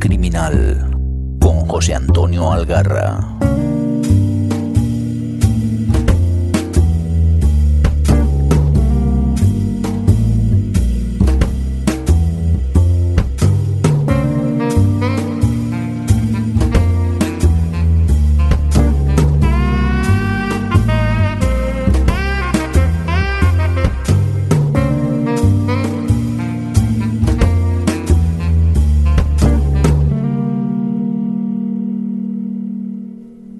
[0.00, 0.90] Criminal
[1.40, 3.37] con José Antonio Algarra.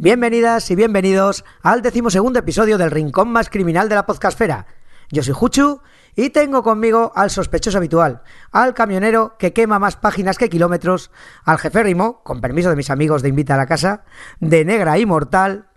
[0.09, 4.65] Bienvenidas y bienvenidos al decimosegundo episodio del Rincón Más Criminal de la Podcastfera.
[5.11, 5.83] Yo soy Juchu
[6.17, 11.11] y tengo conmigo al sospechoso habitual, al camionero que quema más páginas que kilómetros,
[11.45, 14.05] al jeférrimo, con permiso de mis amigos de Invita a la Casa,
[14.41, 15.69] de Negra Inmortal,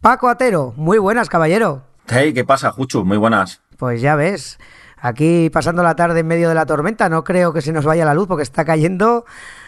[0.00, 0.72] Paco Atero.
[0.76, 1.82] Muy buenas, caballero.
[2.06, 3.04] Hey, ¿qué pasa, Juchu?
[3.04, 3.60] Muy buenas.
[3.76, 4.58] Pues ya ves,
[4.96, 8.06] aquí pasando la tarde en medio de la tormenta, no creo que se nos vaya
[8.06, 9.26] la luz porque está cayendo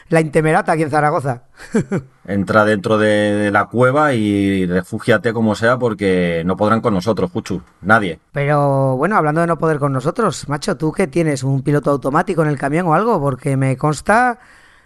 [0.09, 1.43] la intemerata aquí en Zaragoza.
[2.27, 7.63] Entra dentro de, la cueva y refúgiate como sea porque no podrán con nosotros, Juchu.
[7.83, 8.19] Nadie.
[8.33, 11.43] Pero bueno, hablando de no poder con nosotros, macho, ¿tú qué tienes?
[11.43, 13.21] ¿Un piloto automático en el camión o algo?
[13.21, 14.39] Porque me consta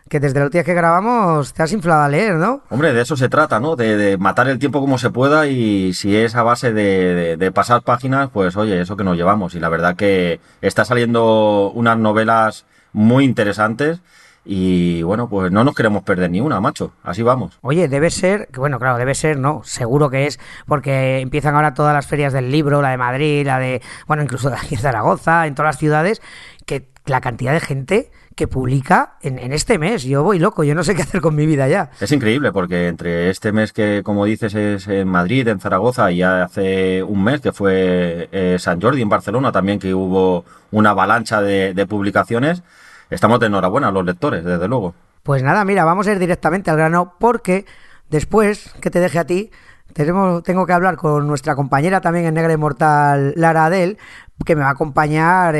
[0.08, 2.62] que desde los días que grabamos te has inflado a leer, ¿no?
[2.68, 3.76] Hombre, de eso se trata, ¿no?
[3.76, 7.82] De, matar el tiempo como se pueda y si es a base de, de, pasar
[7.82, 9.54] páginas, pues oye, eso que nos llevamos.
[9.54, 14.00] Y la verdad que está saliendo unas novelas muy interesantes
[14.44, 16.92] y bueno, pues no nos queremos perder ni una, macho.
[17.02, 17.58] Así vamos.
[17.60, 21.94] Oye, debe ser, bueno, claro, debe ser, no, seguro que es, porque empiezan ahora todas
[21.94, 25.46] las ferias del libro, la de Madrid, la de, bueno, incluso de aquí en Zaragoza,
[25.46, 26.22] en todas las ciudades,
[26.66, 30.04] que la cantidad de gente que publica en, este mes.
[30.04, 31.90] Yo voy loco, yo no sé qué hacer con mi vida ya.
[32.00, 36.18] Es increíble porque entre este mes que, como dices, es en Madrid, en Zaragoza, y
[36.18, 40.90] ya hace un mes que fue eh, San Jordi en Barcelona también, que hubo una
[40.90, 42.62] avalancha de publicaciones
[43.10, 44.94] estamos de enhorabuena los lectores, desde luego.
[45.22, 47.66] Pues nada, mira, vamos a ir directamente al grano porque
[48.08, 49.50] después que te deje a ti,
[49.92, 53.98] tenemos, tengo que hablar con nuestra compañera también en Negra Inmortal, Lara Adel,
[54.44, 55.54] que me va a acompañar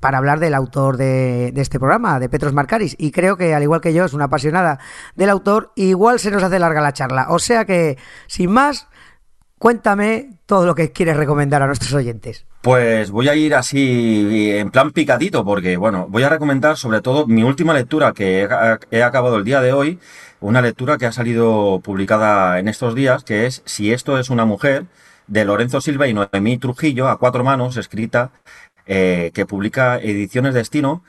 [0.00, 2.94] para hablar del autor de, de, este programa, de Petros Marcaris.
[2.98, 4.78] Y creo que, al igual que yo, es una apasionada
[5.14, 7.26] del autor, igual se nos hace larga la charla.
[7.30, 7.96] O sea que,
[8.26, 8.88] sin más,
[9.58, 12.44] Cuéntame todo lo que quieres recomendar a nuestros oyentes.
[12.60, 17.26] Pues voy a ir así en plan picadito porque, bueno, voy a recomendar sobre todo
[17.26, 18.46] mi última lectura que
[18.90, 19.98] he, acabado el día de hoy,
[20.40, 24.44] una lectura que ha salido publicada en estos días, que es Si esto es una
[24.44, 24.86] mujer,
[25.26, 28.32] de Lorenzo Silva y Noemí Trujillo, a cuatro manos, escrita,
[28.86, 31.02] eh, que publica Ediciones Destino.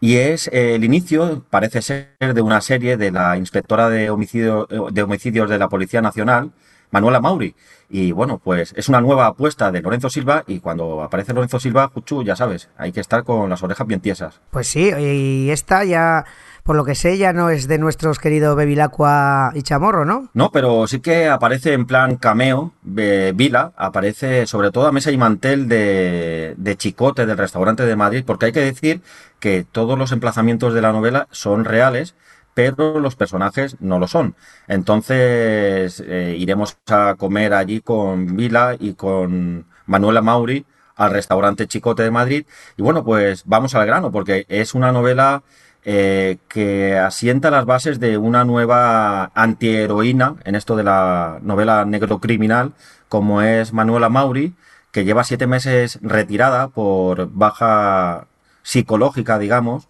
[0.00, 4.66] Y es eh, el inicio, parece ser, de una serie de la inspectora de, homicidio,
[4.66, 6.52] de homicidios de la Policía Nacional,
[6.96, 7.54] Manuela Mauri.
[7.90, 11.90] Y bueno, pues es una nueva apuesta de Lorenzo Silva y cuando aparece Lorenzo Silva,
[11.92, 14.40] Juchu, ya sabes, hay que estar con las orejas bien tiesas.
[14.50, 16.24] Pues sí, y esta ya,
[16.64, 20.30] por lo que sé, ya no es de nuestros queridos Bevilacqua y Chamorro, ¿no?
[20.32, 25.18] No, pero sí que aparece en plan cameo, Vila, aparece sobre todo a mesa y
[25.18, 29.02] mantel de, de Chicote, del restaurante de Madrid, porque hay que decir
[29.38, 32.14] que todos los emplazamientos de la novela son reales
[32.56, 34.34] pero los personajes no lo son.
[34.66, 40.64] Entonces eh, iremos a comer allí con Vila y con Manuela Mauri
[40.96, 42.46] al restaurante Chicote de Madrid.
[42.78, 45.42] Y bueno, pues vamos al grano, porque es una novela
[45.84, 52.20] eh, que asienta las bases de una nueva antiheroína en esto de la novela negro
[52.20, 52.72] criminal,
[53.10, 54.54] como es Manuela Mauri,
[54.92, 58.28] que lleva siete meses retirada por baja
[58.62, 59.88] psicológica, digamos,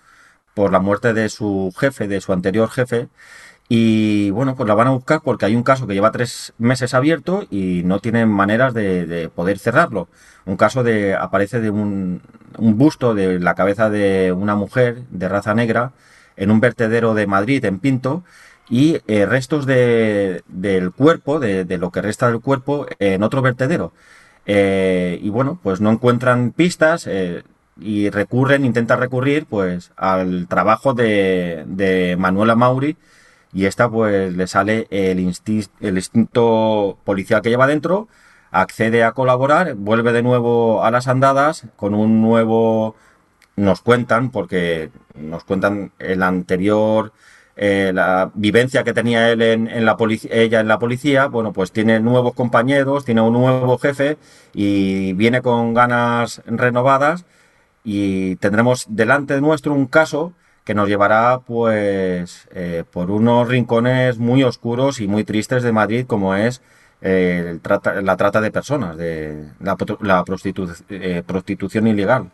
[0.57, 3.09] por la muerte de su jefe, de su anterior jefe.
[3.69, 6.95] Y bueno, pues la van a buscar porque hay un caso que lleva tres meses
[6.95, 10.09] abierto y no tienen maneras de, poder cerrarlo.
[10.47, 12.23] Un caso de aparece de un,
[12.59, 15.93] busto de la cabeza de una mujer de raza negra
[16.37, 18.25] en un vertedero de Madrid, en Pinto,
[18.71, 23.93] y eh, restos de, del cuerpo, de, lo que resta del cuerpo, en otro vertedero.
[24.47, 27.07] Eh, y bueno, pues no encuentran pistas.
[27.07, 27.43] Eh,
[27.79, 32.97] y recurren, intentan recurrir pues al trabajo de, de Manuela Mauri
[33.53, 38.09] y esta pues le sale el, el instinto policial que lleva dentro,
[38.51, 42.97] accede a colaborar, vuelve de nuevo a las andadas con un nuevo,
[43.57, 47.13] nos cuentan, porque nos cuentan el anterior,
[47.57, 49.97] eh, la vivencia que tenía él en, en la
[50.31, 54.19] ella en la policía, bueno, pues tiene nuevos compañeros, tiene un nuevo jefe
[54.53, 57.25] y viene con ganas renovadas
[57.89, 60.33] y tendremos delante de nuestro un caso
[60.65, 66.05] que nos llevará pues eh, por unos rincones muy oscuros y muy tristes de Madrid
[66.05, 66.63] como es
[67.01, 67.61] eh,
[68.03, 69.77] la trata de personas, de la,
[70.89, 72.33] eh, prostitución ilegal.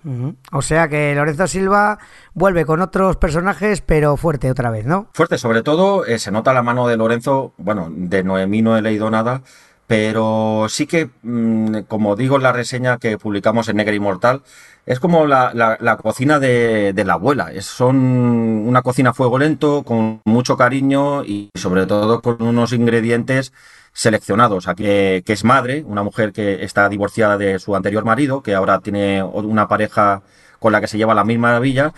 [0.53, 1.99] O sea que Lorenzo Silva
[2.33, 5.09] vuelve con otros personajes, pero fuerte otra vez, ¿no?
[5.13, 9.11] Fuerte, sobre todo se nota la mano de Lorenzo, bueno, de Noemí no he leído
[9.11, 9.43] nada,
[9.93, 14.41] pero sí que, mm, como digo en la reseña que publicamos en Negra Inmortal,
[14.87, 17.53] es como la, cocina de, la abuela.
[17.53, 22.73] Es, son una cocina a fuego lento, con mucho cariño y sobre todo con unos
[22.73, 23.53] ingredientes
[23.93, 24.67] seleccionados.
[24.67, 28.81] Aquí, que es madre, una mujer que está divorciada de su anterior marido, que ahora
[28.81, 30.23] tiene una pareja
[30.59, 31.93] con la que se lleva la misma maravilla.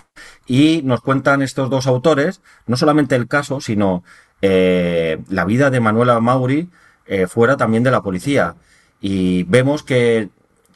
[0.49, 4.03] Y nos cuentan estos dos autores, no solamente el caso, sino
[4.43, 6.71] eh, la vida de Manuela Mauri
[7.07, 8.55] eh, fuera también de la policía.
[9.01, 10.31] Y vemos que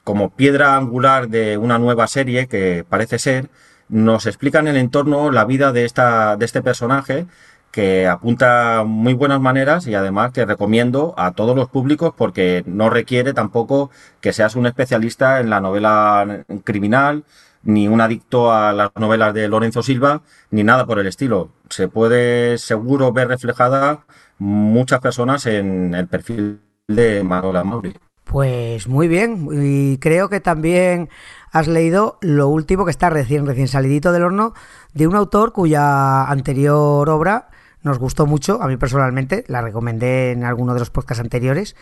[0.04, 3.50] como piedra angular de una nueva serie que parece ser,
[3.88, 7.26] nos explican el entorno, la vida de, esta, de este personaje
[7.70, 12.88] que apunta muy buenas maneras y además que recomiendo a todos los públicos porque no
[12.90, 13.90] requiere tampoco
[14.20, 17.24] que seas un especialista en la novela criminal,
[17.62, 21.50] ni un adicto a las novelas de Lorenzo Silva, ni nada por el estilo.
[21.68, 24.00] Se puede seguro ver reflejada
[24.38, 27.94] muchas personas en el perfil de Manuela Mauri.
[28.24, 31.08] Pues muy bien, y creo que también
[31.50, 34.52] has leído lo último que está recién, recién salidito del horno
[34.92, 37.48] de un autor cuya anterior obra
[37.82, 41.74] nos gustó mucho, a mí personalmente, la recomendé en alguno de los podcasts anteriores.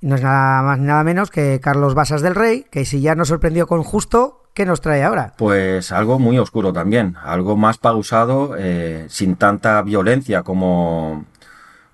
[0.00, 3.28] No es nada más nada menos que Carlos Basas del Rey, que si ya nos
[3.28, 5.34] sorprendió con Justo, ¿qué nos trae ahora?
[5.36, 11.26] Pues algo muy oscuro también, algo más pausado, eh, sin tanta violencia como,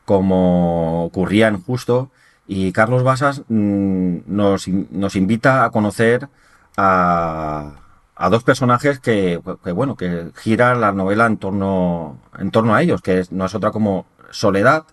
[0.09, 2.11] como ocurría en Justo
[2.47, 6.31] y Carlos Basas mm, nos, nos, invita a conocer
[6.79, 7.73] a,
[8.17, 9.39] a dos personajes que,
[9.75, 13.71] bueno, que giran la novela en torno, en torno a ellos, que no es otra
[13.71, 14.85] como Soledad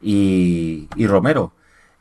[0.00, 1.52] y, y Romero.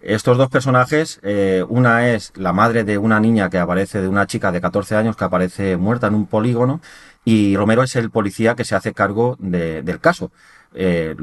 [0.03, 4.27] Estos dos personajes, eh, una es la madre de una niña que aparece, de una
[4.27, 6.81] chica de 14 años que aparece muerta en un polígono,
[7.25, 10.31] y Romero es el policía que se hace cargo del caso.
[10.75, 11.15] Eh,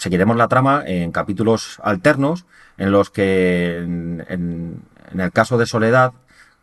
[0.00, 2.46] seguiremos la trama en capítulos alternos
[2.78, 4.82] en los que en,
[5.16, 6.12] el caso de Soledad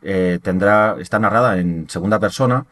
[0.02, 2.66] eh, tendrá está narrada en segunda persona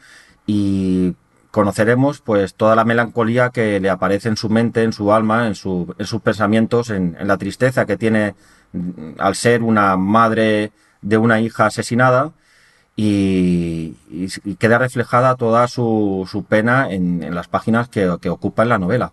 [0.48, 1.16] y
[1.52, 5.56] conoceremos pues toda la melancolía que le aparece en su mente, en su alma, en,
[5.56, 8.36] su, en sus pensamientos, en, la tristeza que tiene
[8.74, 10.72] mm, al ser una madre
[11.02, 12.32] de una hija asesinada
[12.96, 13.96] y,
[14.58, 19.12] queda reflejada toda su, su pena en, las páginas que, que ocupa en la novela.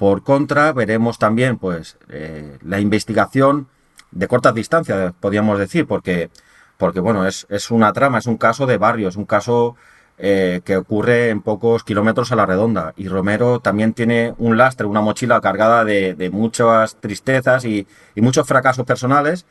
[0.00, 3.68] Por contra, veremos también pues eh, la investigación
[4.12, 6.30] de cortas distancias, podríamos decir, porque,
[6.78, 9.76] porque bueno, es, es una trama, es un caso de barrio, es un caso
[10.16, 12.94] eh, que ocurre en pocos kilómetros a la redonda.
[12.96, 17.86] Y Romero también tiene un lastre, una mochila cargada de, muchas tristezas y,
[18.16, 19.44] muchos fracasos personales.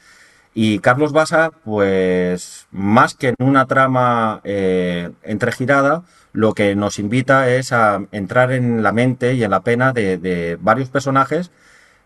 [0.53, 6.03] Y Carlos Basa, pues más que en una trama eh, entregirada,
[6.33, 10.57] lo que nos invita es a entrar en la mente y en la pena de,
[10.59, 11.51] varios personajes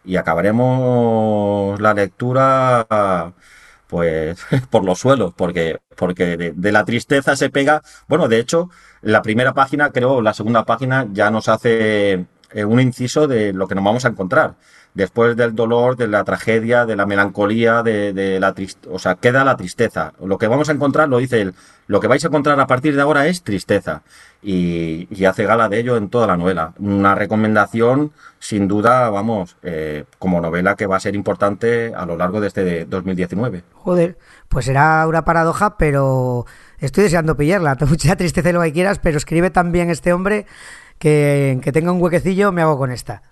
[0.06, 2.86] y acabaremos la lectura
[3.88, 7.82] pues por los suelos, porque, porque de, la tristeza se pega.
[8.08, 8.70] Bueno, de hecho,
[9.02, 13.68] la primera página, creo, la segunda página ya nos hace eh, un inciso de lo
[13.68, 14.56] que nos vamos a encontrar
[14.94, 19.44] después del dolor, de la tragedia, de la melancolía, de, la tristeza, o sea, queda
[19.44, 20.14] la tristeza.
[20.24, 21.56] Lo que vamos a encontrar, lo dice él,
[21.88, 24.04] lo que vais a encontrar a partir de ahora es tristeza.
[24.42, 26.74] Y, hace gala de ello en toda la novela.
[26.78, 32.18] Una recomendación, sin duda, vamos, eh, como novela que va a ser importante a lo
[32.18, 33.64] largo de este 2019.
[33.74, 34.18] Joder,
[34.50, 36.46] pues será una paradoja, pero
[36.80, 37.78] estoy deseando pillarla.
[37.88, 40.46] Mucha tristeza y lo que quieras, pero escribe también este hombre
[41.00, 43.24] que, que tenga un huequecillo, me hago con esta.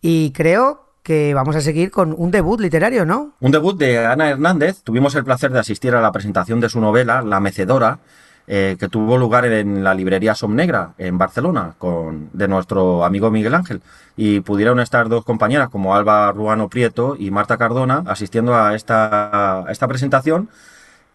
[0.00, 3.34] Y creo que vamos a seguir con un debut literario, ¿no?
[3.38, 4.82] Un debut de Ana Hernández.
[4.82, 7.98] Tuvimos el placer de asistir a la presentación de su novela, La Mecedora,
[8.46, 13.54] eh, que tuvo lugar en la librería Somnegra, en Barcelona, con, de nuestro amigo Miguel
[13.54, 13.82] Ángel.
[14.16, 19.66] Y pudieron estar dos compañeras, como Alba Ruano Prieto y Marta Cardona, asistiendo a esta,
[19.68, 20.48] esta presentación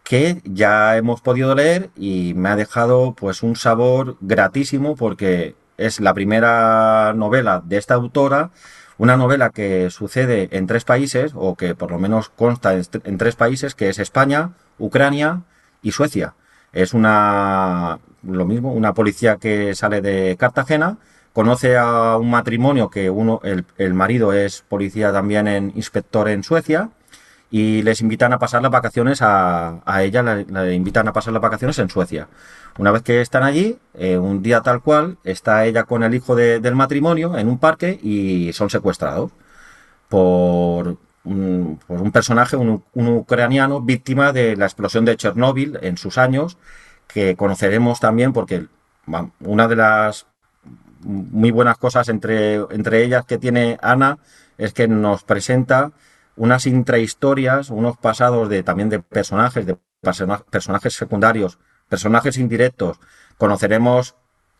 [0.04, 5.98] que ya hemos podido leer y me ha dejado pues un sabor gratísimo porque es
[5.98, 8.50] la primera novela de esta autora
[9.00, 13.34] una novela que sucede en tres países, o que por lo menos consta en, tres
[13.34, 15.40] países, que es España, Ucrania
[15.80, 16.34] y Suecia.
[16.74, 20.98] Es una, lo mismo, una policía que sale de Cartagena,
[21.32, 26.44] conoce a un matrimonio que uno, el, el marido es policía también en inspector en
[26.44, 26.90] Suecia,
[27.50, 31.42] y les invitan a pasar las vacaciones a, a ella, le, invitan a pasar las
[31.42, 32.28] vacaciones en Suecia.
[32.78, 36.36] Una vez que están allí, eh, un día tal cual, está ella con el hijo
[36.36, 39.32] del matrimonio en un parque y son secuestrados
[40.08, 46.18] por un, pues un personaje, un, ucraniano, víctima de la explosión de Chernóbil en sus
[46.18, 46.56] años,
[47.08, 48.66] que conoceremos también porque
[49.40, 50.26] una de las
[51.02, 54.18] muy buenas cosas entre, entre ellas que tiene Ana
[54.58, 55.92] es que nos presenta
[56.40, 59.76] unas intrahistorias, unos pasados de también de personajes, de
[60.48, 62.98] personajes secundarios, personajes indirectos.
[63.36, 64.14] Conoceremos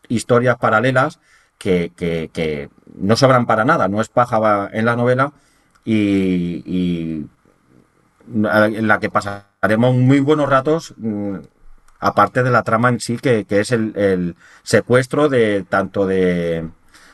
[0.07, 1.19] historias paralelas
[1.57, 5.33] que, que, no sobran para nada, no es paja en la novela
[5.83, 7.25] y,
[8.27, 11.37] en la que pasaremos muy buenos ratos mm,
[11.99, 16.69] aparte de la trama en sí que, es el, secuestro de tanto de,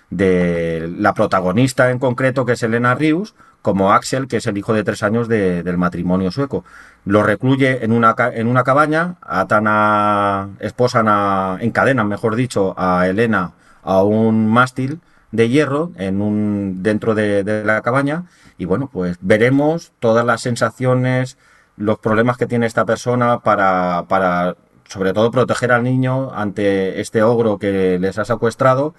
[0.10, 3.34] de la protagonista en concreto que es Elena Rius
[3.68, 6.64] como Axel que es el hijo de tres años del matrimonio sueco.
[7.04, 13.10] Lo recluye en una, en una cabaña atan a esposan a encadenan mejor dicho a
[13.10, 13.52] Elena
[13.84, 15.02] a un mástil
[15.34, 18.24] de hierro en un dentro de, la cabaña.
[18.58, 21.38] Y bueno pues veremos todas las sensaciones
[21.76, 24.56] los problemas que tiene esta persona para, para
[24.88, 28.96] sobre todo proteger al niño ante este ogro que les ha secuestrado.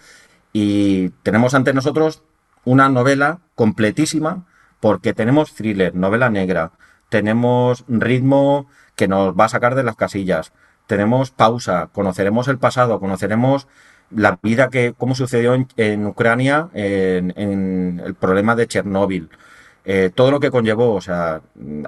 [0.53, 2.23] Y tenemos ante nosotros
[2.67, 4.45] una novela completísima
[4.81, 6.73] porque tenemos thriller, novela negra,
[7.09, 8.67] tenemos ritmo
[8.97, 10.53] que nos va a sacar de las casillas,
[10.87, 13.69] tenemos pausa, conoceremos el pasado, conoceremos
[14.11, 19.29] la vida que, cómo sucedió en, Ucrania, en, el problema de Chernóbil,
[19.85, 20.95] eh, todo lo que conllevó.
[20.95, 21.43] O sea,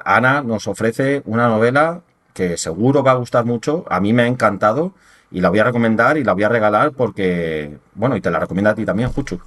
[0.04, 2.02] Ana nos ofrece una novela
[2.34, 3.84] que seguro va a gustar mucho.
[3.88, 4.92] A mí me ha encantado
[5.30, 8.40] y la voy a recomendar y la voy a regalar porque, bueno, y te la
[8.40, 9.40] recomiendo a ti también, Juchu.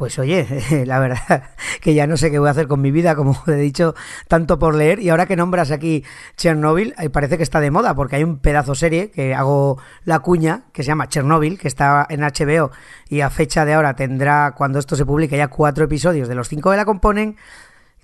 [0.00, 0.46] Pues oye,
[0.86, 1.42] la verdad
[1.82, 3.94] que ya no sé qué voy a hacer con mi vida, como he dicho,
[4.28, 4.98] tanto por leer.
[4.98, 6.04] Y ahora que nombras aquí
[6.38, 10.62] Chernobyl, parece que está de moda, porque hay un pedazo serie que hago la cuña,
[10.72, 12.70] que se llama Chernobyl, que está en HBO
[13.10, 16.48] y a fecha de ahora tendrá, cuando esto se publique, ya cuatro episodios de los
[16.48, 17.36] cinco que la componen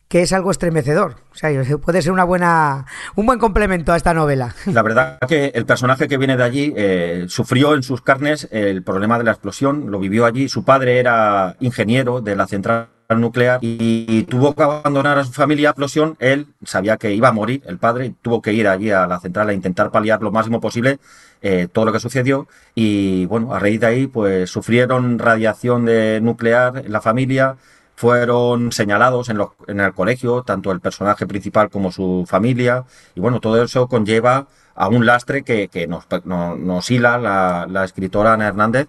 [0.09, 1.17] que es algo estremecedor.
[1.33, 4.55] O sea, puede ser una buena, un buen complemento a esta novela.
[4.67, 8.83] La verdad que el personaje que viene de allí eh, sufrió en sus carnes el
[8.83, 10.49] problema de la explosión, lo vivió allí.
[10.49, 15.71] Su padre era ingeniero de la central nuclear y, tuvo que abandonar a su familia
[15.71, 16.17] explosión.
[16.19, 19.49] Él sabía que iba a morir, el padre, tuvo que ir allí a la central
[19.49, 20.99] a intentar paliar lo máximo posible
[21.43, 22.49] eh, todo lo que sucedió.
[22.75, 27.57] Y bueno, a raíz de ahí, pues sufrieron radiación de nuclear en la familia
[27.97, 32.85] fueron señalados en, en, el colegio, tanto el personaje principal como su familia,
[33.15, 38.47] y bueno, todo eso conlleva a un lastre que, nos, nos, hila la, escritora Ana
[38.47, 38.89] Hernández,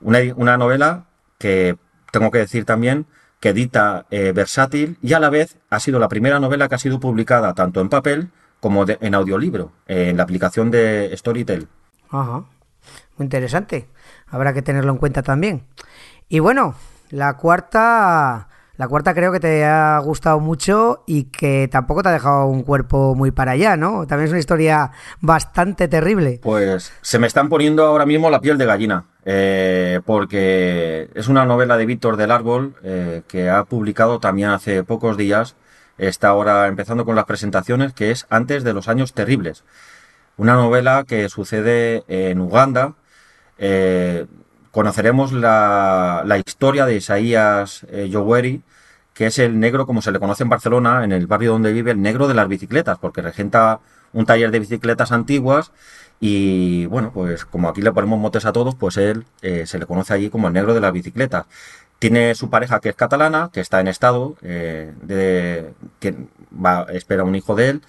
[0.00, 1.06] una, novela
[1.38, 1.76] que
[2.12, 3.06] tengo que decir también
[3.40, 6.78] que edita eh, versátil y a la vez ha sido la primera novela que ha
[6.78, 8.30] sido publicada tanto en papel
[8.60, 11.66] como en audiolibro, en la aplicación de Storytel.
[12.10, 12.44] Ajá,
[13.16, 13.88] muy interesante.
[14.28, 15.64] Habrá que tenerlo en cuenta también.
[16.28, 16.76] Y bueno,
[17.12, 22.12] la cuarta, la cuarta creo que te ha gustado mucho y que tampoco te ha
[22.12, 24.06] dejado un cuerpo muy para allá, ¿no?
[24.06, 24.90] También es una historia
[25.20, 26.40] bastante terrible.
[26.42, 29.04] Pues se me están poniendo ahora mismo la piel de gallina.
[29.24, 34.82] Eh, porque es una novela de Víctor del Árbol eh, que ha publicado también hace
[34.82, 35.54] pocos días.
[35.98, 39.64] Está ahora empezando con las presentaciones, que es Antes de los años terribles.
[40.38, 42.94] Una novela que sucede en Uganda.
[43.58, 44.26] Eh,
[44.72, 48.10] conoceremos la, historia de Isaías eh,
[49.14, 51.92] que es el negro, como se le conoce en Barcelona, en el barrio donde vive,
[51.92, 53.80] el negro de las bicicletas, porque regenta
[54.12, 55.70] un taller de bicicletas antiguas
[56.18, 59.86] y bueno, pues como aquí le ponemos motes a todos, pues él eh, se le
[59.86, 61.46] conoce allí como el negro de las bicicletas.
[61.98, 64.92] Tiene su pareja que es catalana, que está en estado, eh,
[66.00, 66.16] que
[66.52, 67.82] va, espera un hijo de él,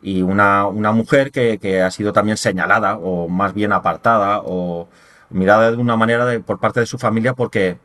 [0.00, 4.88] y una, una mujer que, que, ha sido también señalada, o más bien apartada, o,
[5.30, 7.78] mirada de una manera de, por parte de su familia porque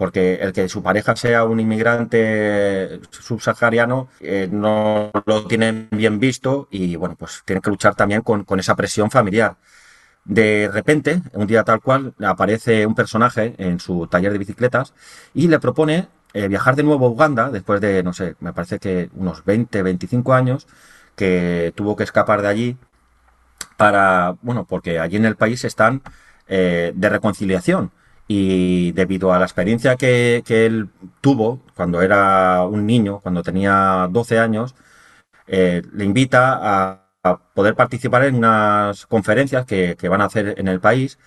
[0.00, 6.68] porque el que su pareja sea un inmigrante subsahariano eh, no lo tienen bien visto
[6.70, 9.58] y bueno, pues tienen que luchar también con, esa presión familiar.
[10.24, 14.94] De repente, un día tal cual, aparece un personaje en su taller de bicicletas
[15.34, 18.78] y le propone eh, viajar de nuevo a Uganda después de, no sé, me parece
[18.78, 20.66] que unos 20, 25 años
[21.14, 22.76] que tuvo que escapar de allí
[23.76, 26.00] para, bueno, porque allí en el país están
[26.52, 27.92] eh, de reconciliación.
[28.26, 30.88] Y debido a la experiencia que, él
[31.20, 34.74] tuvo cuando era un niño, cuando tenía 12 años,
[35.46, 37.06] eh, le invita a,
[37.54, 41.18] poder participar en unas conferencias que, van a hacer en el país.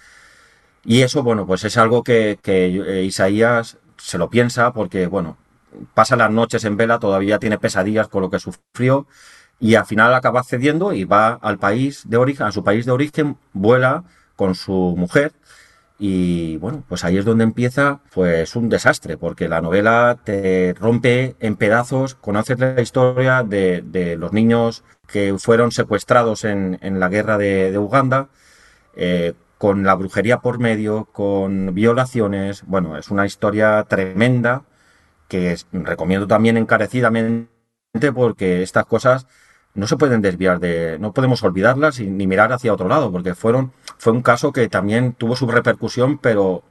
[0.83, 5.37] Y eso, bueno, pues es algo que, que Isaías se lo piensa porque, bueno,
[5.93, 9.07] pasa las noches en vela, todavía tiene pesadillas con lo que sufrió
[9.59, 12.91] y al final acaba cediendo y va al país de origen, a su país de
[12.91, 14.03] origen, vuela
[14.43, 15.31] con su mujer.
[15.97, 21.37] Y bueno, pues ahí es donde empieza pues un desastre, porque la novela te rompe
[21.39, 27.77] en pedazos, conoces la historia de, los niños que fueron secuestrados en, la guerra de,
[27.77, 28.27] Uganda,
[28.97, 34.63] eh, con la brujería por medio, con violaciones, bueno, es una historia tremenda
[35.29, 37.47] que recomiendo también encarecidamente
[38.13, 39.25] porque estas cosas
[39.75, 43.71] no se pueden desviar de, no podemos olvidarlas ni mirar hacia otro lado, porque fueron,
[43.97, 46.63] fue un caso que también tuvo su repercusión, pero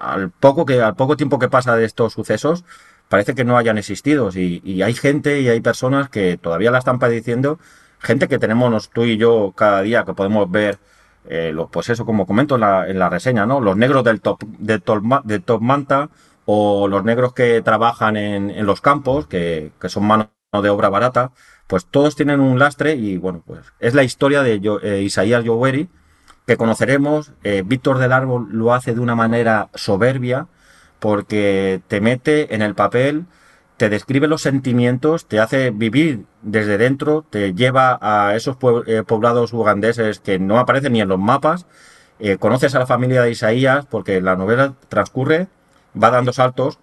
[0.00, 2.64] al poco que, al poco tiempo que pasa de estos sucesos,
[3.08, 4.30] parece que no hayan existido.
[4.34, 7.58] Y, hay gente y hay personas que todavía la están padeciendo,
[7.98, 10.78] gente que tenemos tú y yo cada día que podemos ver,
[11.26, 13.60] eh, pues eso, como comento en la, en la, reseña, ¿no?
[13.60, 16.10] Los negros del top, del top, del top manta
[16.46, 20.88] o los negros que trabajan en, en los campos, que, que son manos de obra
[20.88, 21.32] barata,
[21.68, 25.88] pues todos tienen un lastre y bueno, pues es la historia de eh, Isaías Yoweri
[26.46, 27.32] que conoceremos.
[27.44, 30.48] Eh, Víctor del Árbol lo hace de una manera soberbia
[30.98, 33.26] porque te mete en el papel,
[33.76, 38.56] te describe los sentimientos, te hace vivir desde dentro, te lleva a esos
[38.86, 41.66] eh, poblados ugandeses que no aparecen ni en los mapas.
[42.40, 45.48] conoces a la familia de Isaías porque la novela transcurre,
[46.02, 46.78] va dando saltos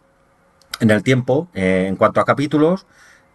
[0.79, 2.85] en el tiempo en cuanto a capítulos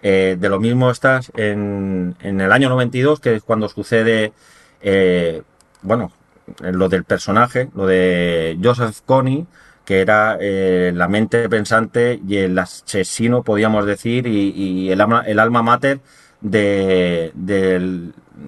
[0.03, 4.33] eh, de lo mismo estás en, en, el año 92, que es cuando sucede,
[4.81, 5.43] eh,
[5.83, 6.13] bueno,
[6.61, 9.47] lo del personaje, lo de Joseph Kony,
[9.85, 15.39] que era eh, la mente pensante y el asesino, podríamos decir, y, el, alma, el
[15.39, 16.01] alma mater
[16.41, 17.33] de,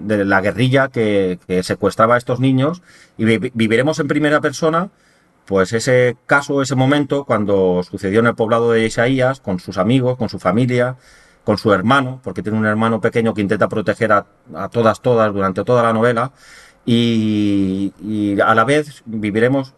[0.06, 2.82] la guerrilla que, secuestraba a estos niños.
[3.18, 4.90] Y viviremos en primera persona
[5.44, 10.16] pues ese caso, ese momento, cuando sucedió en el poblado de Isaías, con sus amigos,
[10.16, 10.96] con su familia,
[11.44, 14.26] con su hermano, porque tiene un hermano pequeño que intenta proteger a,
[14.70, 16.32] todas, todas durante toda la novela,
[16.84, 17.92] y,
[18.44, 19.74] a la vez viviremos,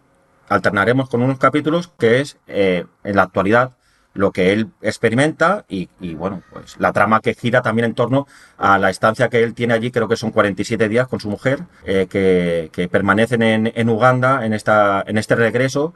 [0.48, 3.72] alternaremos con unos capítulos que es eh, en la actualidad
[4.14, 8.78] lo que él experimenta y, bueno, pues la trama que gira también en torno a
[8.78, 12.06] la estancia que él tiene allí, creo que son 47 días con su mujer, eh,
[12.08, 15.94] que, que, permanecen en, en Uganda en, esta, en este regreso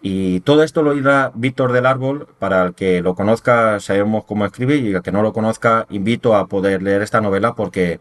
[0.00, 4.46] y todo esto lo irá Víctor del Árbol, para el que lo conozca sabemos cómo
[4.46, 8.00] escribe y el que no lo conozca invito a poder leer esta novela porque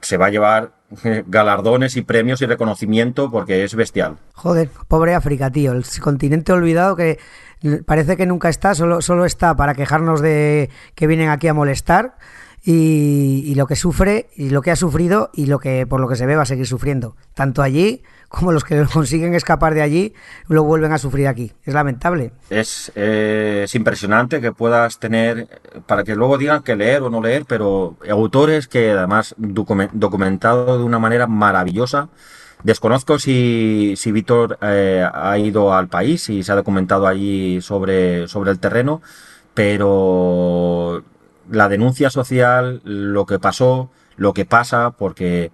[0.00, 0.72] se va a llevar
[1.26, 4.18] galardones y premios y reconocimiento porque es bestial.
[4.34, 7.18] Joder, pobre África, tío, el continente olvidado que
[7.86, 12.16] parece que nunca está, solo, solo está para quejarnos de que vienen aquí a molestar
[12.64, 16.08] y, y lo que sufre y lo que ha sufrido y lo que por lo
[16.08, 19.82] que se ve va a seguir sufriendo, tanto allí como los que consiguen escapar de
[19.82, 20.14] allí
[20.48, 21.52] lo vuelven a sufrir aquí.
[21.64, 22.32] Es lamentable.
[22.50, 22.90] Es,
[23.74, 25.48] impresionante que puedas tener,
[25.86, 30.84] para que luego digan que leer o no leer, pero autores que además documentado de
[30.84, 32.08] una manera maravillosa.
[32.64, 38.28] Desconozco si, si Víctor eh, ha ido al país y se ha documentado allí sobre,
[38.28, 39.02] sobre el terreno,
[39.52, 41.02] pero
[41.50, 45.50] la denuncia social, lo que pasó, lo que pasa, porque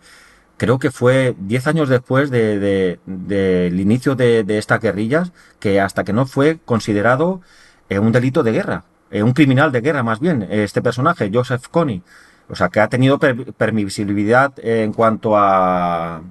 [0.58, 6.12] creo que fue 10 años después del de, inicio de, estas guerrillas, que hasta que
[6.12, 7.40] no fue considerado
[7.88, 11.68] eh, un delito de guerra, eh, un criminal de guerra más bien, este personaje, Joseph
[11.70, 12.02] Kony.
[12.50, 16.22] O sea, que ha tenido permisibilidad en cuanto a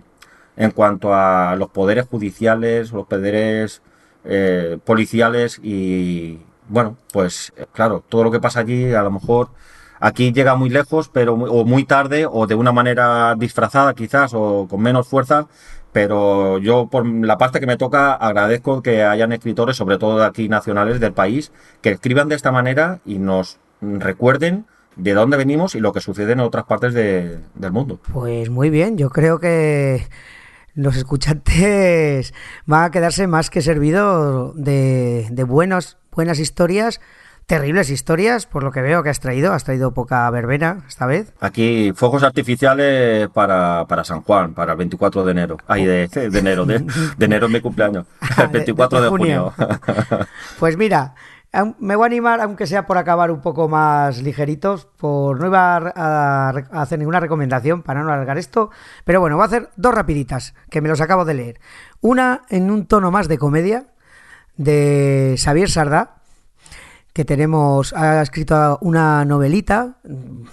[0.55, 3.81] en cuanto a los poderes judiciales, los poderes
[4.25, 9.49] eh, policiales y bueno, pues claro, todo lo que pasa allí a lo mejor
[9.99, 14.67] Aquí llega muy lejos, pero o muy tarde, o de una manera disfrazada quizás, o
[14.69, 15.47] con menos fuerza,
[15.91, 20.25] pero yo por la parte que me toca agradezco que hayan escritores, sobre todo de
[20.25, 25.75] aquí nacionales del país, que escriban de esta manera y nos recuerden de dónde venimos
[25.75, 27.99] y lo que sucede en otras partes del mundo.
[28.13, 30.07] Pues muy bien, yo creo que
[30.73, 32.33] los escuchantes
[32.65, 35.97] van a quedarse más que servidos de, de buenas
[36.39, 36.99] historias
[37.47, 39.53] terribles historias, por lo que veo que has traído.
[39.53, 41.33] Has traído poca verbena esta vez.
[41.39, 45.57] Aquí, fuegos artificiales para, para San Juan, para el 24 de enero.
[45.65, 46.86] Ay, de, de enero, de,
[47.19, 48.05] enero es mi cumpleaños.
[48.38, 49.53] El 24 de, junio.
[50.60, 51.15] pues mira,
[51.79, 55.77] me voy a animar, aunque sea por acabar un poco más ligeritos, por no iba
[55.77, 58.71] a, a, hacer ninguna recomendación para no alargar esto,
[59.05, 61.60] pero bueno, voy a hacer dos rapiditas, que me los acabo de leer.
[62.01, 63.88] Una en un tono más de comedia,
[64.57, 66.16] de Xavier Sardá,
[67.17, 69.97] que tenemos, ha escrito una novelita,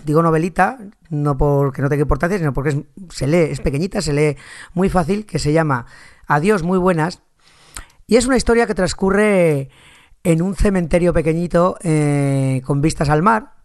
[0.07, 0.79] digo novelita,
[1.11, 4.38] no porque no tenga importancia, sino porque se lee, es pequeñita, se lee
[4.72, 5.85] muy fácil, que se llama
[6.27, 7.20] Adiós, muy buenas,
[8.07, 9.68] y es una historia que transcurre
[10.22, 13.57] en un cementerio pequeñito eh, con vistas al mar,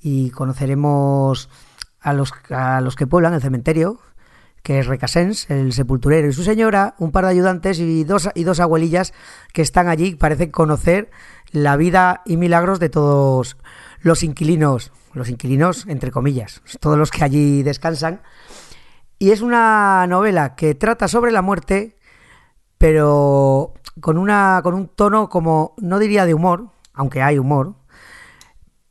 [0.00, 1.50] y conoceremos
[2.00, 4.00] a los, a los que pueblan el cementerio,
[4.62, 8.44] que es Recasens, el sepulturero y su señora, un par de ayudantes y dos, y
[8.44, 9.12] dos abuelillas
[9.52, 11.10] que están allí, parecen conocer
[11.50, 13.56] la vida y milagros de todos
[14.00, 18.22] los inquilinos, los inquilinos entre comillas, todos los que allí descansan.
[19.18, 21.96] Y es una novela que trata sobre la muerte,
[22.78, 27.74] pero con, una, con un tono como, no diría de humor, aunque hay humor,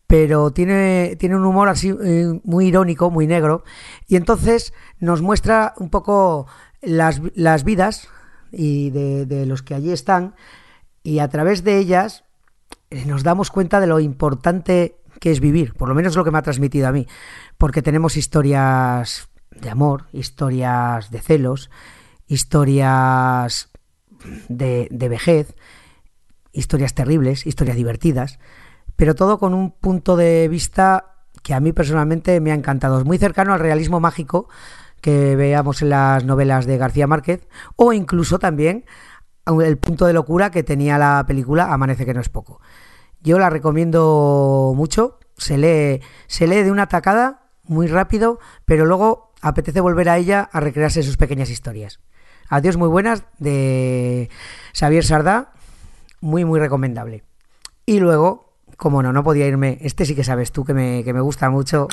[0.09, 3.63] pero tiene, tiene un humor así eh, muy irónico, muy negro,
[4.07, 6.47] y entonces nos muestra un poco
[6.81, 8.07] las, las vidas
[8.51, 10.33] y de, de, los que allí están,
[11.03, 12.23] y a través de ellas
[12.89, 16.31] eh, nos damos cuenta de lo importante que es vivir, por lo menos lo que
[16.31, 17.05] me ha transmitido a mí,
[17.59, 21.69] porque tenemos historias de amor, historias de celos,
[22.25, 23.69] historias
[24.47, 25.55] de, de vejez,
[26.51, 28.39] historias terribles, historias divertidas,
[28.99, 32.99] pero todo con un punto de vista que a mí personalmente me ha encantado.
[32.99, 34.49] Es muy cercano al realismo mágico
[34.99, 38.83] que veamos en las novelas de García Márquez o incluso también
[39.45, 42.59] el punto de locura que tenía la película Amanece que no es poco.
[43.21, 49.31] Yo la recomiendo mucho, se lee, se lee de una tacada muy rápido, pero luego
[49.41, 52.01] apetece volver a ella a recrearse sus pequeñas historias.
[52.49, 54.29] Adiós muy buenas de
[54.73, 55.53] Xavier Sardá,
[56.19, 57.23] muy muy recomendable.
[57.85, 58.48] Y luego
[58.79, 59.77] Cómo no, no podía irme.
[59.81, 61.89] Este sí que sabes tú que me, que me gusta mucho.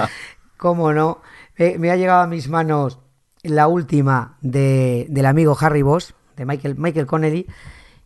[0.56, 1.20] Cómo no.
[1.54, 2.98] Eh, me ha llegado a mis manos
[3.42, 7.46] la última de, del amigo Harry Boss, de Michael, Michael Connelly.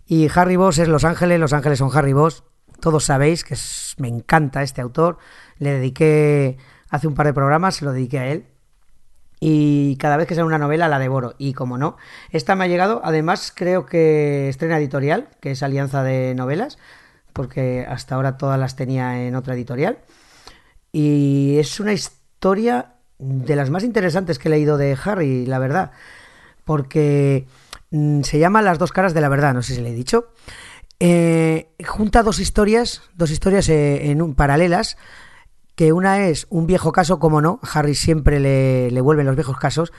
[0.04, 2.42] Y Harry Boss es Los Ángeles, Los Ángeles son Harry Boss.
[2.80, 5.18] Todos sabéis que es, me encanta este autor.
[5.58, 6.58] Le dediqué
[6.90, 8.46] hace un par de programas, se lo dediqué a él.
[9.38, 11.36] Y cada vez que sale una novela la devoro.
[11.38, 11.98] Y como no,
[12.30, 13.00] esta me ha llegado.
[13.04, 16.78] Además, creo que estrena editorial, que es Alianza de Novelas
[17.34, 19.98] porque hasta ahora todas las tenía en otra editorial.
[20.92, 25.90] Y es una historia de las más interesantes que he leído de Harry, la verdad,
[26.64, 27.46] porque
[27.90, 30.28] mm, se llama Las dos caras de la verdad, no sé si le he dicho.
[31.00, 34.96] Eh, junta dos historias, dos historias eh, en un, paralelas,
[35.74, 39.58] que una es un viejo caso, como no, Harry siempre le, le vuelven los viejos
[39.58, 39.92] casos,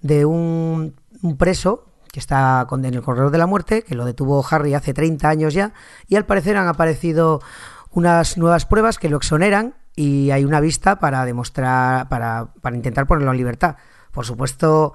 [0.00, 4.44] de un, un preso que está en el corredor de la muerte, que lo detuvo
[4.50, 5.72] Harry hace 30 años ya,
[6.08, 7.40] y al parecer han aparecido
[7.90, 13.30] unas nuevas pruebas que lo exoneran y hay una vista para demostrar, para, intentar ponerlo
[13.30, 13.76] en libertad.
[14.12, 14.92] Por supuesto,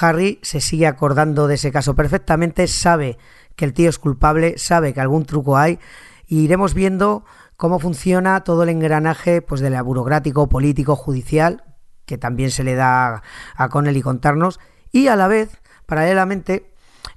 [0.00, 3.18] Harry se sigue acordando de ese caso perfectamente, sabe
[3.54, 5.78] que el tío es culpable, sabe que algún truco hay,
[6.26, 7.24] y iremos viendo
[7.56, 11.64] cómo funciona todo el engranaje pues de la burocrático, político, judicial,
[12.04, 13.22] que también se le da
[13.56, 14.60] a Connell y contarnos,
[14.92, 16.70] y a la vez Paralelamente,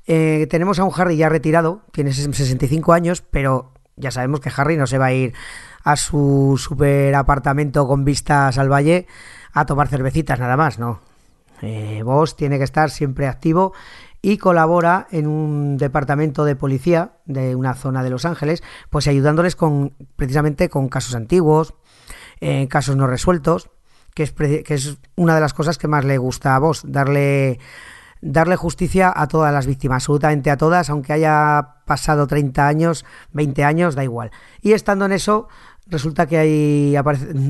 [0.07, 4.77] eh, tenemos a un Harry ya retirado, tiene 65 años, pero ya sabemos que Harry
[4.77, 5.33] no se va a ir
[5.83, 9.07] a su super apartamento con vistas al valle
[9.53, 10.99] a tomar cervecitas nada más, no.
[11.61, 13.73] Eh, Vos tiene que estar siempre activo
[14.21, 19.55] y colabora en un departamento de policía de una zona de Los Ángeles, pues ayudándoles
[19.55, 21.73] con precisamente con casos antiguos,
[22.41, 23.69] eh, casos no resueltos,
[24.13, 27.59] que es, que es una de las cosas que más le gusta a vos, darle
[28.21, 33.63] darle justicia a todas las víctimas, absolutamente a todas, aunque haya pasado 30 años, 20
[33.63, 34.31] años, da igual.
[34.61, 35.47] Y estando en eso,
[35.89, 36.95] resulta que hay,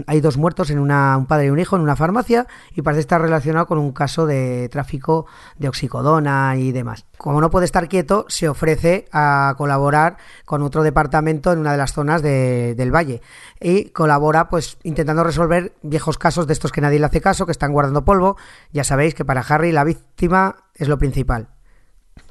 [0.08, 3.02] hay dos muertos, en una, un padre y un hijo, en una farmacia, y parece
[3.02, 5.26] estar relacionado con un caso de tráfico
[5.58, 7.06] de oxicodona y demás.
[7.18, 11.78] Como no puede estar quieto, se ofrece a colaborar con otro departamento en una de
[11.78, 13.22] las zonas de, del valle.
[13.60, 17.52] Y colabora, pues, intentando resolver viejos casos de estos que nadie le hace caso, que
[17.52, 18.38] están guardando polvo.
[18.72, 21.50] Ya sabéis que para Harry la víctima es lo principal.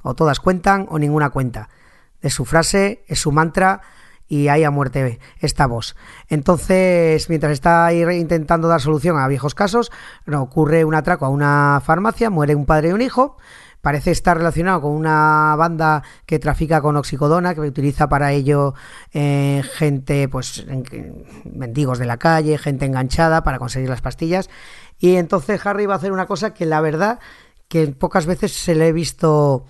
[0.02, 1.68] O todas cuentan o ninguna cuenta.
[2.20, 3.82] Es su frase, es su mantra
[4.28, 5.96] y ahí a muerte esta voz.
[6.28, 9.90] Entonces, mientras está intentando dar solución a viejos casos,
[10.32, 13.36] ocurre un atraco a una farmacia, muere un padre y un hijo.
[13.80, 18.74] Parece estar relacionado con una banda que trafica con oxicodona, que utiliza para ello
[19.14, 20.66] eh, gente, pues,
[21.44, 24.50] mendigos de la calle, gente enganchada para conseguir las pastillas.
[24.98, 27.20] Y entonces Harry va a hacer una cosa que la verdad
[27.68, 29.64] que pocas veces se le he visto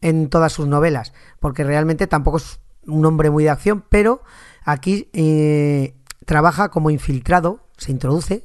[0.00, 4.22] en todas sus novelas, porque realmente tampoco es un hombre muy de acción, pero
[4.64, 5.94] aquí eh,
[6.26, 8.44] trabaja como infiltrado, se introduce,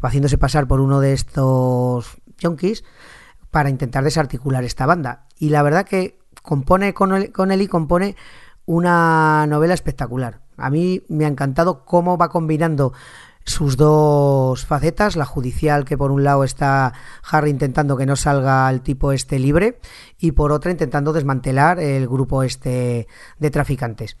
[0.00, 2.84] haciéndose pasar por uno de estos junkies
[3.50, 5.26] para intentar desarticular esta banda.
[5.38, 8.16] Y la verdad que compone con con él y compone
[8.66, 10.40] una novela espectacular.
[10.56, 12.92] A mí me ha encantado cómo va combinando
[13.44, 16.92] sus dos facetas, la judicial que por un lado está
[17.30, 19.80] Harry intentando que no salga el tipo este libre
[20.18, 24.16] y por otra intentando desmantelar el grupo este de traficantes.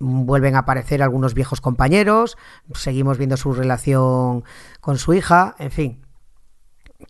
[0.00, 2.36] Vuelven a aparecer algunos viejos compañeros,
[2.74, 4.44] seguimos viendo su relación
[4.80, 6.00] con su hija, en fin.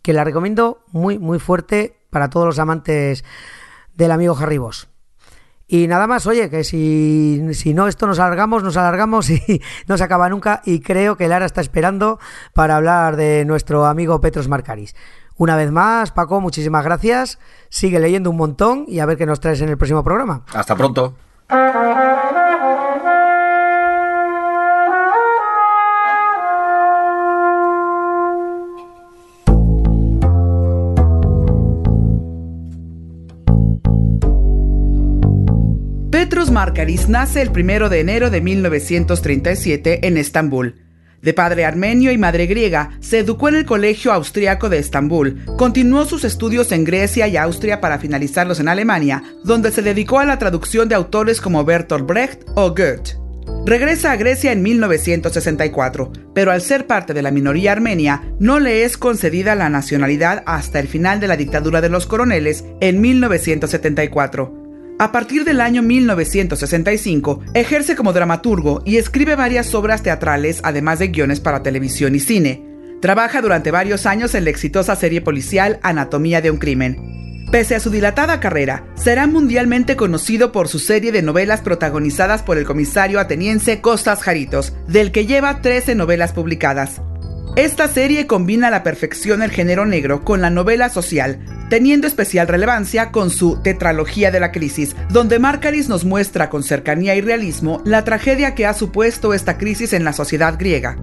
[0.01, 3.23] que la recomiendo muy, muy fuerte para todos los amantes
[3.95, 4.87] del amigo Harry Boss.
[5.67, 9.97] Y nada más, oye, que si, si, no esto nos alargamos, nos alargamos y no
[9.97, 10.61] se acaba nunca.
[10.65, 12.19] Y creo que Lara está esperando
[12.53, 14.95] para hablar de nuestro amigo Petros Marcaris.
[15.37, 17.39] Una vez más, Paco, muchísimas gracias.
[17.69, 20.43] Sigue leyendo un montón y a ver qué nos traes en el próximo programa.
[20.53, 21.13] Hasta pronto.
[36.55, 40.75] Markaris nace el 1 de enero de 1937 en Estambul.
[41.21, 45.43] De padre armenio y madre griega, se educó en el Colegio Austriaco de Estambul.
[45.57, 50.25] Continuó sus estudios en Grecia y Austria para finalizarlos en Alemania, donde se dedicó a
[50.25, 53.17] la traducción de autores como Bertolt Brecht o Goethe.
[53.65, 58.85] Regresa a Grecia en 1964, pero al ser parte de la minoría armenia, no le
[58.85, 64.64] es concedida la nacionalidad hasta el final de la dictadura de los coroneles en 1974.
[64.97, 71.09] A partir del año 1965, ejerce como dramaturgo y escribe varias obras teatrales, además de
[71.09, 72.63] guiones para televisión y cine.
[73.01, 77.45] Trabaja durante varios años en la exitosa serie policial Anatomía de un Crimen.
[77.51, 82.57] Pese a su dilatada carrera, será mundialmente conocido por su serie de novelas protagonizadas por
[82.57, 87.01] el comisario ateniense Costas Jaritos, del que lleva 13 novelas publicadas.
[87.57, 92.47] Esta serie combina a la perfección el género negro con la novela social, teniendo especial
[92.47, 97.81] relevancia con su Tetralogía de la Crisis, donde Marcaris nos muestra con cercanía y realismo
[97.85, 100.97] la tragedia que ha supuesto esta crisis en la sociedad griega.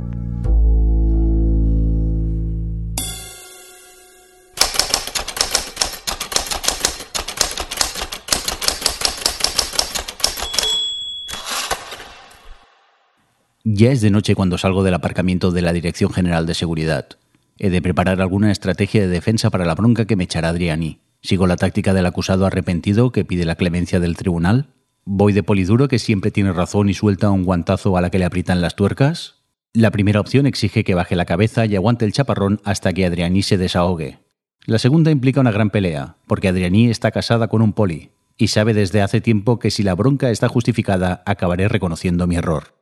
[13.64, 17.16] Ya es de noche cuando salgo del aparcamiento de la Dirección General de Seguridad.
[17.64, 20.98] He de preparar alguna estrategia de defensa para la bronca que me echará Adriani.
[21.20, 24.70] ¿Sigo la táctica del acusado arrepentido que pide la clemencia del tribunal?
[25.04, 28.24] ¿Voy de poliduro que siempre tiene razón y suelta un guantazo a la que le
[28.24, 29.36] aprietan las tuercas?
[29.72, 33.44] La primera opción exige que baje la cabeza y aguante el chaparrón hasta que Adriani
[33.44, 34.18] se desahogue.
[34.66, 38.74] La segunda implica una gran pelea, porque Adriani está casada con un poli, y sabe
[38.74, 42.74] desde hace tiempo que si la bronca está justificada acabaré reconociendo mi error.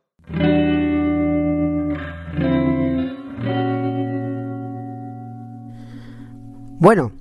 [6.81, 7.11] Bueno,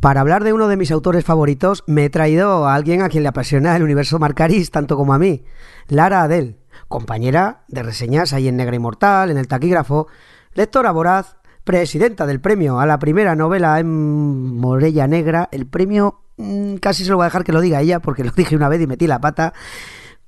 [0.00, 3.22] para hablar de uno de mis autores favoritos, me he traído a alguien a quien
[3.22, 5.44] le apasiona el universo Marcaris tanto como a mí,
[5.86, 10.08] Lara Adel, compañera de reseñas ahí en Negra Inmortal, en el Taquígrafo,
[10.54, 16.78] lectora voraz, presidenta del premio a la primera novela en Morella Negra, el premio mm,
[16.78, 18.80] casi se lo voy a dejar que lo diga ella porque lo dije una vez
[18.80, 19.52] y metí la pata,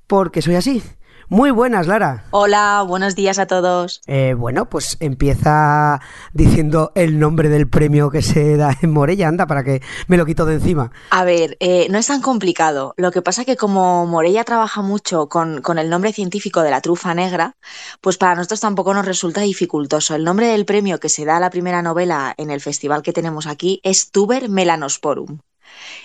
[0.07, 0.85] porque soy así,
[1.29, 2.25] muy buenas, Lara.
[2.31, 4.01] Hola, buenos días a todos.
[4.07, 6.01] Eh, bueno, pues empieza
[6.33, 10.25] diciendo el nombre del premio que se da en Morella, anda, para que me lo
[10.25, 10.91] quito de encima.
[11.11, 12.95] A ver, eh, no es tan complicado.
[12.97, 16.71] Lo que pasa es que como Morella trabaja mucho con, con, el nombre científico de
[16.71, 17.57] la trufa negra,
[18.01, 20.15] pues para nosotros tampoco nos resulta dificultoso.
[20.15, 23.13] El nombre del premio que se da a la primera novela en el festival que
[23.13, 25.39] tenemos aquí es Tuber melanosporum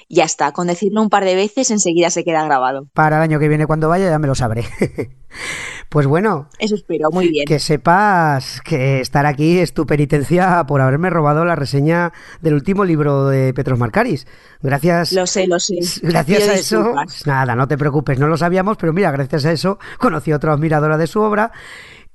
[0.09, 2.87] ya está, con decirlo un par de veces enseguida se queda grabado.
[2.93, 4.65] Para el año que viene cuando vaya ya me lo sabré.
[5.89, 6.49] pues bueno.
[6.59, 7.45] Eso espero, muy bien.
[7.45, 12.85] Que sepas que estar aquí es tu penitencia por haberme robado la reseña del último
[12.85, 14.27] libro de Petros Marcaris.
[14.61, 15.11] Gracias.
[15.13, 15.79] Lo sé, lo sé.
[16.03, 16.93] Gracias a eso.
[17.25, 20.53] Nada, no te preocupes, no lo sabíamos, pero mira, gracias a eso conocí a otra
[20.53, 21.51] admiradora de su obra.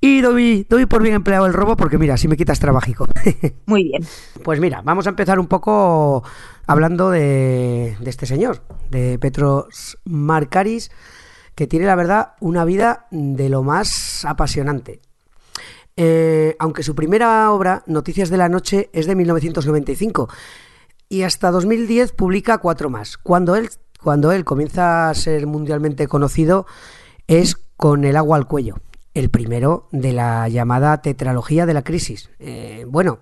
[0.01, 3.07] Y doy, doy por bien empleado el robo porque mira, si me quitas trabajico.
[3.67, 4.05] Muy bien.
[4.45, 6.23] Pues mira, vamos a empezar un poco
[6.67, 10.93] hablando de, este señor, de Petros Marcaris,
[11.57, 15.01] que tiene la verdad una vida de lo más apasionante.
[15.97, 20.29] Eh, aunque su primera obra, Noticias de la Noche, es de 1995
[21.09, 23.19] y hasta 2010 publica cuatro más.
[23.19, 26.67] Cuando él, cuando él comienza a ser mundialmente conocido
[27.27, 28.77] es con El agua al cuello,
[29.19, 32.31] el primero de la llamada tetralogía de la crisis.
[32.39, 33.19] Eh, bueno,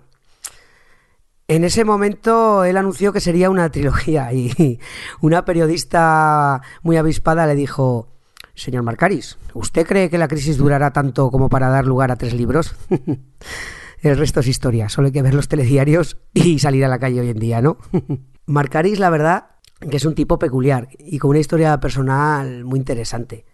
[1.47, 4.79] en ese momento él anunció que sería una trilogía y
[5.21, 8.09] una periodista muy avispada le dijo,
[8.53, 12.33] señor Marcaris, ¿usted cree que la crisis durará tanto como para dar lugar a tres
[12.33, 12.75] libros?
[14.01, 17.21] El resto es historia, solo hay que ver los telediarios y salir a la calle
[17.21, 17.77] hoy en día, ¿no?
[18.45, 19.47] Marcaris, la verdad,
[19.79, 23.45] que es un tipo peculiar y con una historia personal muy interesante.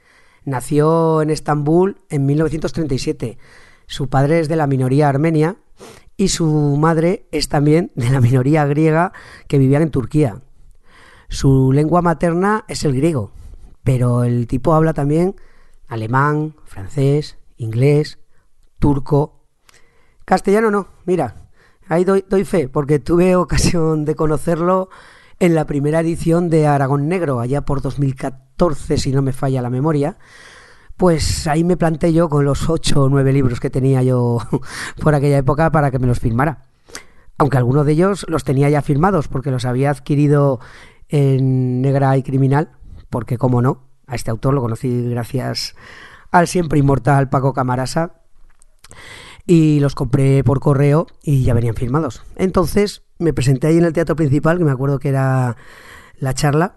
[0.46, 3.38] Nació en Estambul en 1937.
[3.88, 5.56] Su padre es de la minoría armenia
[6.18, 9.14] y su madre es también de la minoría griega
[9.48, 10.42] que vivían en Turquía.
[11.30, 13.32] Su lengua materna es el griego,
[13.84, 15.36] pero el tipo habla también
[15.88, 18.20] alemán, francés, inglés,
[18.80, 19.46] turco.
[20.26, 21.50] Castellano no, mira,
[21.88, 24.90] ahí doy, fe, porque tuve ocasión de conocerlo
[25.44, 29.70] en la primera edición de Aragón Negro, allá por 2014, si no me falla la
[29.70, 30.18] memoria.
[30.96, 34.38] Pues ahí me planté yo con los ocho o nueve libros que tenía yo
[35.02, 36.62] por aquella época para que me los firmara.
[37.38, 40.62] Aunque algunos de ellos los tenía ya firmados porque los había adquirido
[41.10, 42.70] en Negra y Criminal,
[43.10, 45.76] porque como no, a este autor lo conocí gracias
[46.32, 48.22] al siempre inmortal Paco Camarasa
[49.46, 52.24] y los compré por correo y ya venían firmados.
[52.38, 55.58] Entonces me presenté ahí en el teatro principal, que me acuerdo que era
[56.20, 56.76] la charla,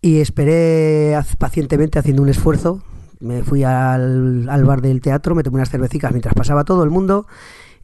[0.00, 2.82] y esperé pacientemente haciendo un esfuerzo.
[3.18, 7.26] Me fui al, bar del teatro, me tomé unas cervecitas mientras pasaba todo el mundo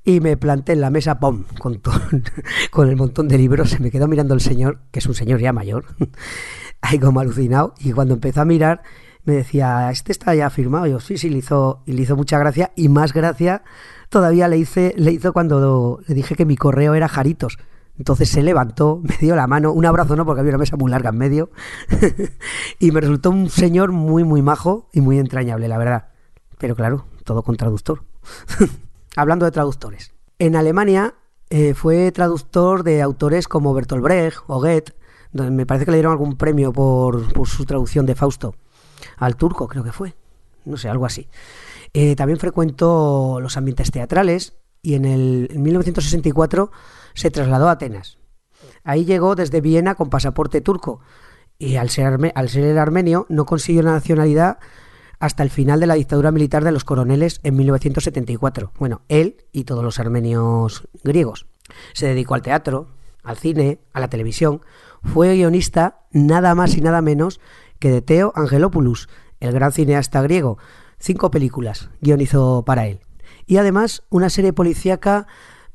[0.02, 1.44] y me planté en la mesa, ¡pum!
[1.58, 1.82] Con,
[2.70, 3.70] con el montón de libros.
[3.70, 5.84] Se me quedó mirando el señor, que es un señor ya mayor,
[6.80, 7.74] ahí como alucinado.
[7.80, 8.82] Y cuando empezó a mirar,
[9.24, 10.86] me decía, ¿este está ya firmado?
[10.86, 13.62] yo, sí, sí, le hizo, le hizo mucha gracia y más gracia
[14.08, 17.58] todavía le hice, le hizo cuando le dije que mi correo era Jaritos.
[17.98, 20.90] Entonces se levantó, me dio la mano, un abrazo no, porque había una mesa muy
[20.90, 21.50] larga en medio,
[22.78, 26.08] y me resultó un señor muy, muy majo y muy entrañable, la verdad.
[26.58, 28.02] Pero claro, todo con traductor.
[29.16, 30.14] Hablando de traductores.
[30.38, 31.14] En Alemania
[31.48, 34.94] eh, fue traductor de autores como Bertolt Brecht o Goethe,
[35.32, 38.54] donde me parece que le dieron algún premio por, por su traducción de Fausto.
[39.16, 40.14] Al turco, creo que fue.
[40.64, 41.28] No sé, algo así.
[41.92, 46.70] Eh, también frecuentó los ambientes teatrales y en el en 1964
[47.16, 48.18] se trasladó a Atenas.
[48.84, 51.00] Ahí llegó desde Viena con pasaporte turco
[51.58, 54.58] y al ser, al ser el armenio no consiguió la nacionalidad
[55.18, 58.72] hasta el final de la dictadura militar de los coroneles en 1974.
[58.78, 61.46] Bueno, él y todos los armenios griegos.
[61.94, 62.88] Se dedicó al teatro,
[63.22, 64.60] al cine, a la televisión.
[65.02, 67.40] Fue guionista nada más y nada menos
[67.78, 69.08] que de Teo Angelopoulos,
[69.40, 70.58] el gran cineasta griego.
[70.98, 73.00] Cinco películas guionizó para él.
[73.46, 75.26] Y además una serie policíaca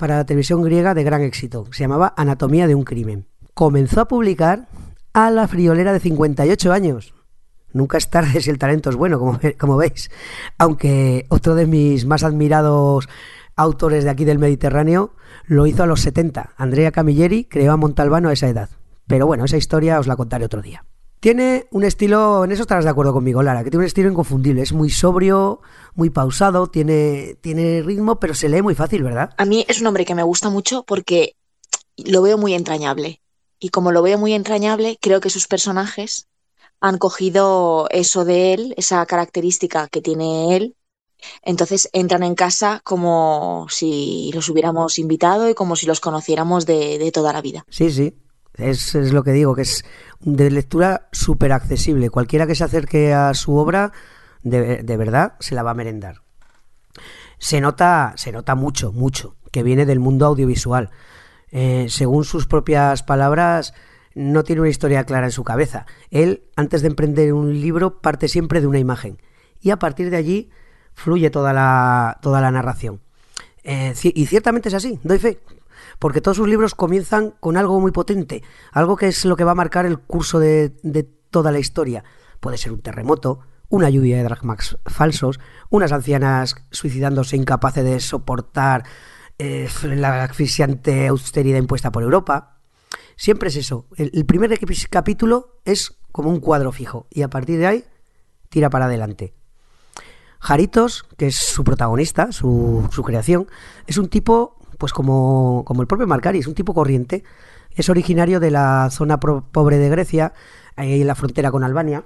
[0.02, 1.68] para la televisión griega de gran éxito.
[1.72, 3.28] Se llamaba Anatomía de un crimen.
[3.54, 4.68] Comenzó a publicar
[5.14, 7.14] a la friolera de 58 años.
[7.72, 10.10] Nunca es tarde si el talento es bueno, como, como veis.
[10.58, 13.10] Aunque otro de mis más admirados
[13.56, 15.14] autores de aquí del Mediterráneo
[15.46, 16.54] lo hizo a los 70.
[16.58, 18.72] Andrea Camilleri creó a Montalbano a esa edad.
[19.06, 20.84] Pero bueno, esa historia os la contaré otro día.
[21.22, 24.64] Tiene un estilo, en eso estarás de acuerdo conmigo, Lara, que tiene un estilo inconfundible.
[24.64, 25.62] Es muy sobrio,
[25.94, 29.30] muy pausado, tiene, tiene ritmo, pero se lee muy fácil, ¿verdad?
[29.38, 31.36] A mí es un hombre que me gusta mucho porque
[31.96, 33.22] lo veo muy entrañable.
[33.60, 36.28] Y como lo veo muy entrañable, creo que sus personajes
[36.80, 40.76] han cogido eso de él, esa característica que tiene él.
[41.44, 46.98] Entonces entran en casa como si los hubiéramos invitado y como si los conociéramos de,
[46.98, 47.64] de toda la vida.
[47.70, 48.16] Sí, sí.
[48.56, 49.86] Es, lo que digo, que es
[50.20, 52.10] de lectura súper accesible.
[52.10, 53.92] Cualquiera que se acerque a su obra,
[54.44, 56.22] de, de, verdad, se la va a merendar.
[57.40, 60.90] Se nota, se nota mucho, mucho, que viene del mundo audiovisual.
[61.52, 63.74] Eh, según sus propias palabras,
[64.14, 65.86] no tiene una historia clara en su cabeza.
[66.10, 69.18] Él, antes de emprender un libro, parte siempre de una imagen.
[69.60, 70.50] Y a partir de allí
[70.94, 73.02] fluye toda la, toda la narración.
[73.64, 75.40] Eh, y ciertamente es así, doy fe
[76.02, 79.52] porque todos sus libros comienzan con algo muy potente, algo que es lo que va
[79.52, 80.74] a marcar el curso de,
[81.30, 82.04] toda la historia.
[82.40, 88.84] Puede ser un terremoto, una lluvia de dragmax falsos, unas ancianas suicidándose incapaces de soportar
[89.38, 92.58] eh, la asfixiante austeridad impuesta por Europa.
[93.16, 93.86] Siempre es eso.
[93.96, 94.60] El, primer
[94.90, 97.86] capítulo es como un cuadro fijo y a partir de ahí
[98.50, 99.36] tira para adelante.
[100.40, 103.48] Jaritos, que es su protagonista, su creación,
[103.86, 107.24] es un tipo pues como, como el propio Marcaris, un tipo corriente.
[107.76, 110.34] Es originario de la zona pobre de Grecia,
[110.76, 112.06] ahí en la frontera con Albania,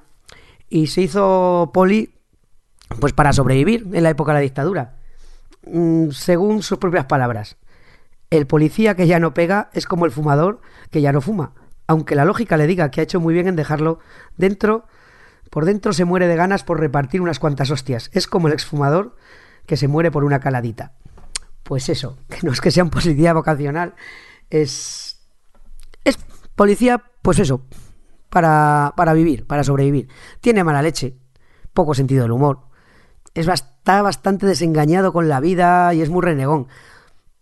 [0.68, 2.16] y se hizo poli
[3.00, 4.98] pues para sobrevivir en la época de la dictadura.
[5.66, 7.56] Mm, según sus propias palabras,
[8.30, 10.60] el policía que ya no pega es como el fumador
[10.92, 11.54] que ya no fuma.
[11.88, 14.00] Aunque la lógica le diga que ha hecho muy bien en dejarlo
[14.36, 14.84] dentro,
[15.50, 18.10] por dentro se muere de ganas por repartir unas cuantas hostias.
[18.12, 19.16] Es como el exfumador
[19.66, 20.92] que se muere por una caladita
[21.66, 23.96] pues eso, que no es que sea un policía vocacional,
[24.50, 25.20] es,
[26.06, 26.18] es
[26.56, 27.66] policía, pues eso,
[28.30, 30.08] para, para vivir, para sobrevivir.
[30.40, 31.18] Tiene mala leche,
[31.74, 32.70] poco sentido del humor,
[33.34, 36.68] es, está bastante desengañado con la vida y es muy renegón.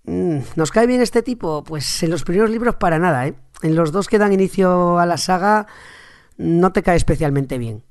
[0.05, 1.63] Mm, ¿Nos cae bien este tipo?
[1.63, 3.35] Pues en los primeros libros para nada, ¿eh?
[3.61, 5.67] En los dos que dan inicio a la saga
[6.37, 7.83] no te cae especialmente bien.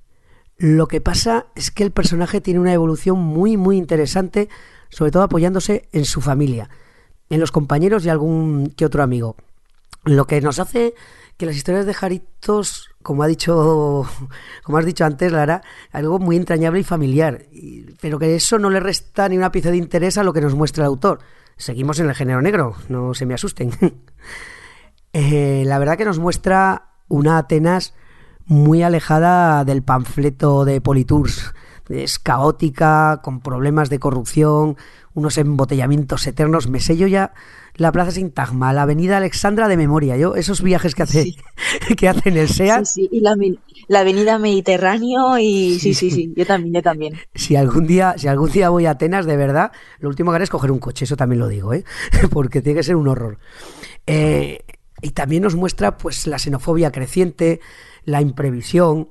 [0.56, 4.48] Lo que pasa es que el personaje tiene una evolución muy muy interesante
[4.92, 6.68] sobre todo apoyándose en su familia,
[7.30, 9.36] en los compañeros y algún que otro amigo.
[10.04, 10.94] Lo que nos hace
[11.38, 14.06] que las historias de Jaritos, como ha dicho,
[14.62, 15.62] como has dicho antes, Lara,
[15.92, 17.46] algo muy entrañable y familiar,
[18.00, 20.54] pero que eso no le resta ni una pieza de interés a lo que nos
[20.54, 21.20] muestra el autor.
[21.56, 23.72] seguimos en el género negro, no se me asusten.
[25.14, 27.92] Eh, la verdad que nos muestra una Atenas
[28.46, 31.52] muy alejada del panfleto de Politours.
[31.88, 34.76] Es caótica, con problemas de corrupción,
[35.14, 36.68] unos embotellamientos eternos.
[36.68, 37.32] Me sello ya
[37.76, 40.16] la Plaza Sintagma, la Avenida Alexandra de memoria.
[40.16, 41.34] Yo, esos viajes que hace,
[41.96, 42.84] que hace en el SEAT.
[42.84, 43.36] Sí, sí, y la,
[43.88, 47.14] la, Avenida Mediterráneo y sí, sí, sí, yo también, yo también.
[47.34, 50.44] Si algún día, si algún día voy a Atenas, de verdad, lo último que haré
[50.44, 51.84] es coger un coche, eso también lo digo, ¿eh?
[52.30, 53.38] porque tiene que ser un horror.
[54.06, 54.60] Eh,
[55.00, 57.60] y también nos muestra pues la xenofobia creciente,
[58.04, 59.08] la imprevisión.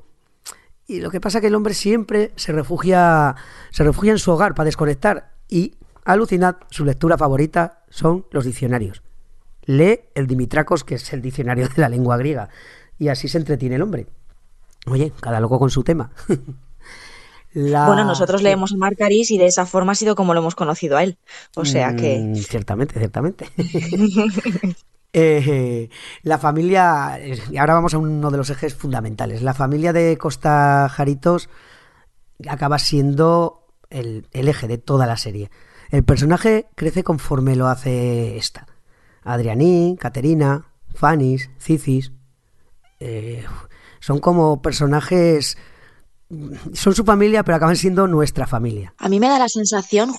[0.91, 3.33] Y lo que pasa es que el hombre siempre se refugia,
[3.69, 5.31] se refugia en su hogar para desconectar.
[5.47, 9.01] Y alucinad, su lectura favorita son los diccionarios.
[9.63, 12.49] Lee el Dimitracos, que es el diccionario de la lengua griega.
[12.99, 14.07] Y así se entretiene el hombre.
[14.85, 16.11] Oye, cada loco con su tema.
[17.53, 20.95] Bueno, nosotros leemos a Marcaris y de esa forma ha sido como lo hemos conocido
[20.95, 21.17] a él.
[21.57, 22.17] O sea que.
[22.17, 23.45] Mm, ciertamente, ciertamente.
[25.13, 25.89] Eh,
[26.23, 30.87] la familia, y ahora vamos a uno de los ejes fundamentales, la familia de Costa
[30.89, 31.49] Jaritos
[32.47, 35.51] acaba siendo el, eje de toda la serie.
[35.89, 38.67] El personaje crece conforme lo hace esta.
[39.23, 42.13] Adrianí, Caterina, Fanis, Cicis,
[42.99, 43.43] eh,
[43.99, 45.57] son como personajes
[46.73, 48.93] son su familia, pero acaban siendo nuestra familia.
[48.97, 50.11] A mí me da la sensación,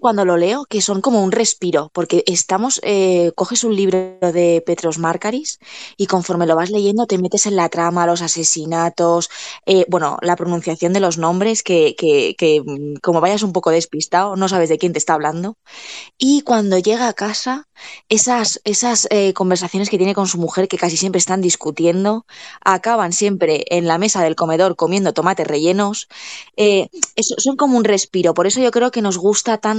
[0.00, 4.62] cuando lo leo que son como un respiro, porque estamos, eh, coges un libro de
[4.64, 5.58] Petros Marcaris
[5.96, 9.28] y conforme lo vas leyendo te metes en la trama, los asesinatos,
[9.66, 13.70] eh, bueno, la pronunciación de los nombres, que, que, que, mm, como vayas un poco
[13.70, 15.56] despistado, no sabes de quién te está hablando.
[16.18, 17.68] Y cuando llega a casa,
[18.08, 22.26] esas, esas eh, conversaciones que tiene con su mujer, que casi siempre están discutiendo,
[22.64, 26.08] acaban siempre en la mesa del comedor comiendo tomates rellenos,
[26.56, 28.34] eso, son como un respiro.
[28.34, 29.71] Por eso yo creo que nos gusta tanto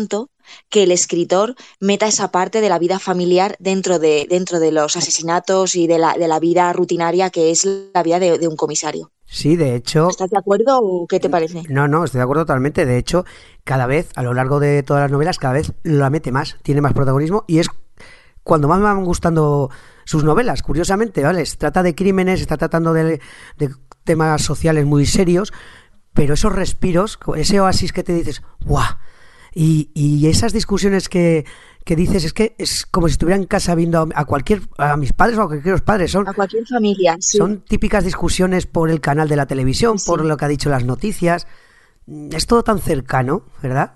[0.69, 4.95] que el escritor meta esa parte de la vida familiar dentro de, dentro de los
[4.97, 9.11] asesinatos y de la, de la vida rutinaria que es la vida de, un comisario.
[9.25, 10.09] Sí, de hecho.
[10.09, 11.63] ¿Estás de acuerdo o qué te parece?
[11.69, 12.85] No, no, estoy de acuerdo totalmente.
[12.85, 13.25] De hecho,
[13.63, 16.81] cada vez, a lo largo de todas las novelas, cada vez la mete más, tiene
[16.81, 17.67] más protagonismo y es
[18.43, 19.69] cuando más me van gustando
[20.05, 21.45] sus novelas, curiosamente, ¿vale?
[21.45, 23.21] Se trata de crímenes, está tratando de,
[23.57, 23.69] de
[24.03, 25.53] temas sociales muy serios,
[26.13, 28.83] pero esos respiros, ese oasis que te dices, ¡guau!
[29.55, 31.45] Y, esas discusiones que,
[31.85, 35.37] dices es que es como si estuviera en casa viendo a cualquier a mis padres
[35.37, 39.35] o a cualquier padres son a cualquier familia son típicas discusiones por el canal de
[39.35, 41.45] la televisión por lo que ha dicho las noticias.
[42.31, 43.93] Es todo tan cercano verdad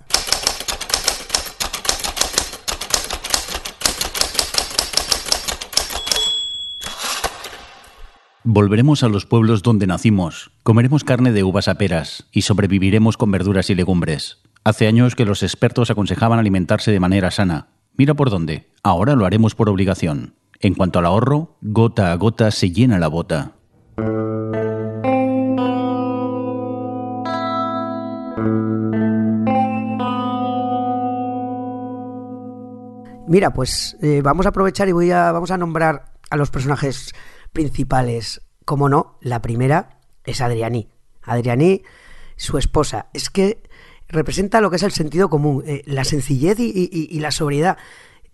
[8.49, 13.29] Volveremos a los pueblos donde nacimos, comeremos carne de uvas a peras y sobreviviremos con
[13.29, 14.37] verduras y legumbres.
[14.63, 17.67] Hace años que los expertos aconsejaban alimentarse de manera sana.
[17.97, 18.71] Mira por dónde.
[18.83, 20.35] Ahora lo haremos por obligación.
[20.61, 23.51] En cuanto al ahorro, gota a gota se llena la bota.
[33.27, 37.13] Mira, pues eh, vamos a aprovechar y voy a, vamos a nombrar a los personajes
[37.57, 38.43] principales.
[38.65, 40.89] Como no, la primera es Adrianí.
[41.23, 41.81] Adrianí,
[42.35, 43.07] su esposa.
[43.15, 43.63] Es que
[44.07, 47.79] representa lo que es el sentido común, eh, la sencillez y, la sobriedad.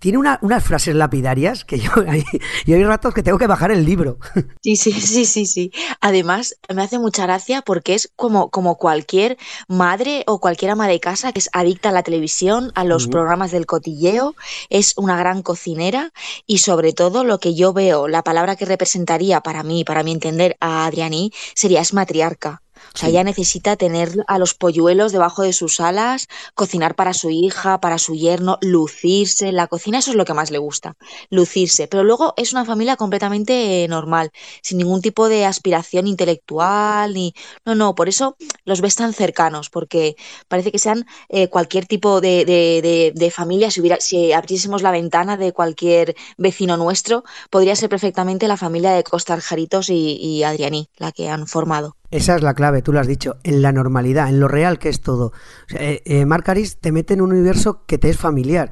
[0.03, 2.25] Tiene unas frases lapidarias que yo hay,
[2.65, 4.17] y hay ratos que tengo que bajar el libro.
[4.61, 5.71] Sí, sí, sí, sí, sí.
[5.99, 9.37] Además, me hace mucha gracia porque es como, como cualquier
[9.67, 13.51] madre o cualquier ama de casa que es adicta a la televisión, a los programas
[13.51, 14.35] del cotilleo,
[14.69, 16.11] es una gran cocinera
[16.47, 20.11] y sobre todo lo que yo veo, la palabra que representaría para mí, para mi
[20.11, 22.61] entender, a Adriani, sería es matriarca.
[22.95, 27.31] O sea, ella necesita tener a los polluelos debajo de sus alas, cocinar para su
[27.31, 29.51] hija, para su yerno, lucirse.
[29.51, 30.95] La cocina, eso es lo que más le gusta,
[31.31, 31.87] lucirse.
[31.87, 34.31] Pero luego es una familia completamente normal,
[34.61, 37.33] sin ningún tipo de aspiración intelectual, ni.
[37.65, 40.15] No, no, por eso los ves tan cercanos, porque
[40.47, 43.71] parece que sean eh, cualquier tipo de, de, de, familia.
[43.71, 48.91] Si, hubiera, si abriésemos la ventana de cualquier vecino nuestro, podría ser perfectamente la familia
[48.91, 51.95] de Costa Jaritos y, y Adrianí, la que han formado.
[52.13, 54.87] Esa es la clave, tú lo has dicho, en la normalidad, en lo real que
[54.87, 55.25] es todo.
[55.25, 55.33] O
[55.71, 58.69] eh, eh, Marcaris te mete en un universo que te es familiar.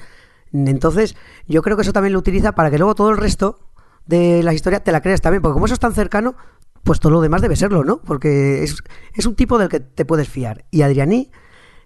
[0.53, 1.15] Entonces,
[1.47, 3.57] yo creo que eso también lo utiliza para que luego todo el resto
[4.05, 6.35] de la historia te la creas también, porque como eso es tan cercano,
[6.83, 7.99] pues todo lo demás debe serlo, ¿no?
[8.01, 8.75] Porque es,
[9.15, 10.65] es un tipo del que te puedes fiar.
[10.69, 11.31] Y Adrianí,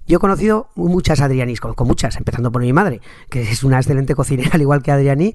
[0.07, 2.99] yo he conocido muchas Adrianis, conozco muchas, empezando por mi madre,
[3.29, 5.33] que es una excelente cocinera, al igual que Adrianí,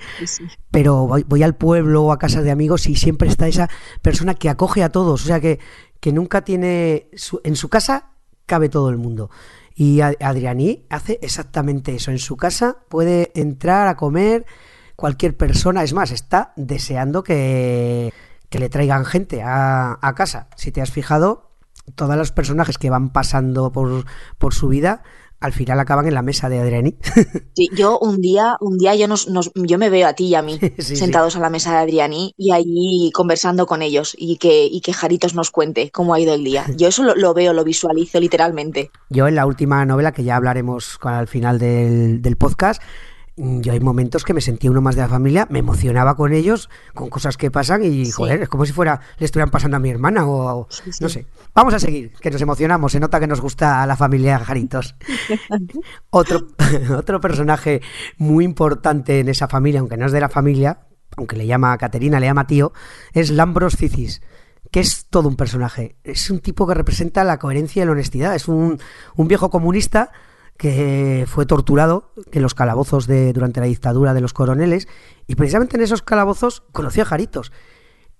[0.71, 3.71] pero voy, voy, al pueblo o a casas de amigos y siempre está esa
[4.03, 5.59] persona que acoge a todos, o sea que,
[6.01, 7.11] que nunca tiene,
[7.44, 8.11] en su casa
[8.46, 9.30] cabe todo el mundo.
[9.74, 12.11] Y Adrianí hace exactamente eso.
[12.11, 14.44] En su casa puede entrar a comer
[14.96, 15.82] cualquier persona.
[15.82, 18.12] Es más, está deseando que,
[18.48, 20.48] que le traigan gente a, a casa.
[20.57, 21.51] Si te has fijado,
[21.94, 24.05] todos los personajes que van pasando por,
[24.38, 25.03] por su vida
[25.41, 26.97] al final acaban en la mesa de Adriani.
[27.53, 30.41] Sí, yo un día, un día yo, nos, yo me veo a ti y a
[30.41, 34.80] mí sentados a la mesa de Adriani y allí conversando con ellos y que, y
[34.80, 36.64] que Jaritos nos cuente cómo ha ido el día.
[36.76, 38.91] Yo eso lo, veo, lo visualizo literalmente.
[39.11, 42.80] Yo en la última novela, que ya hablaremos al final del, del podcast,
[43.41, 46.68] yo hay momentos que me sentía uno más de la familia, me emocionaba con ellos,
[46.95, 49.88] con cosas que pasan y, joder, es como si fuera, le estuvieran pasando a mi
[49.88, 50.68] hermana o,
[51.01, 51.26] no sé.
[51.55, 54.95] Vamos a seguir, que nos emocionamos, se nota que nos gusta a la familia Jaritos.
[56.11, 56.49] otro,
[56.97, 57.80] otro personaje
[58.18, 60.80] muy importante en esa familia, aunque no es de la familia,
[61.16, 62.72] aunque le llama a Caterina, le llama tío,
[63.12, 64.20] es Lambros Cicis
[64.70, 65.97] que es todo un personaje.
[66.05, 68.36] Es un tipo que representa la coherencia y la honestidad.
[68.36, 68.78] Es un,
[69.16, 70.12] un viejo comunista
[70.61, 74.88] que fue torturado en los calabozos de, durante la dictadura de los coroneles
[75.26, 77.50] y precisamente en esos calabozos conoció a Jaritos.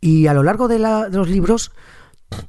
[0.01, 1.71] Y a lo largo de, los libros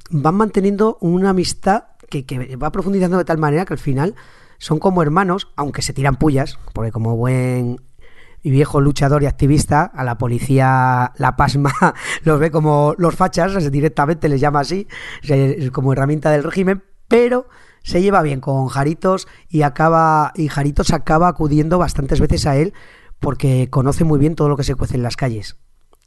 [0.09, 2.23] van manteniendo una amistad que,
[2.55, 4.15] va profundizando de tal manera que al final
[4.59, 7.81] son como hermanos, aunque se tiran pullas, porque como buen
[8.43, 11.73] y viejo luchador y activista, a la policía la pasma
[12.23, 14.87] los ve como los fachas, directamente les llama así,
[15.73, 17.49] como herramienta del régimen, pero
[17.83, 22.73] se lleva bien con Jaritos y acaba y Jaritos acaba acudiendo bastantes veces a él
[23.19, 25.57] porque conoce muy bien todo lo que se cuece en las calles.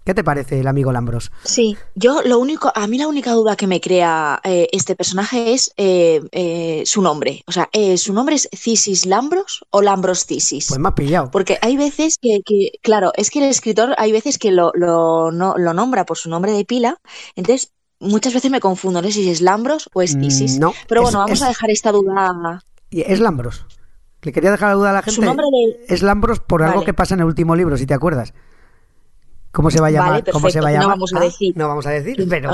[0.04, 1.32] ¿Qué te parece el amigo Lambros?
[1.44, 5.54] Sí, yo lo único, a mí la única duda que me crea eh, este personaje
[5.54, 7.42] es eh, eh, su nombre.
[7.46, 10.66] O sea, ¿su nombre es Cisis Lambros o Lambros Cisis?
[10.68, 11.30] Pues me ha pillado.
[11.30, 12.42] Porque hay veces que,
[12.82, 16.52] claro, es que el escritor hay veces que lo, lo, lo nombra por su nombre
[16.52, 17.00] de pila,
[17.34, 20.58] entonces muchas veces me confundo, no sé si es Lambros o es mm, Isis.
[20.58, 22.62] No, Pero bueno, vamos a dejar esta duda.
[22.90, 23.66] Es Lambros.
[24.22, 25.16] Le quería dejar la duda a la gente.
[25.16, 25.46] Su nombre
[25.88, 28.32] Es Lambros por algo que pasa en el último libro, si te acuerdas.
[29.54, 30.24] ¿Cómo se va a llamar?
[30.32, 30.86] ¿Cómo se va a llamar?
[30.86, 31.56] No vamos a decir.
[31.56, 32.50] no vamos a decir, pero.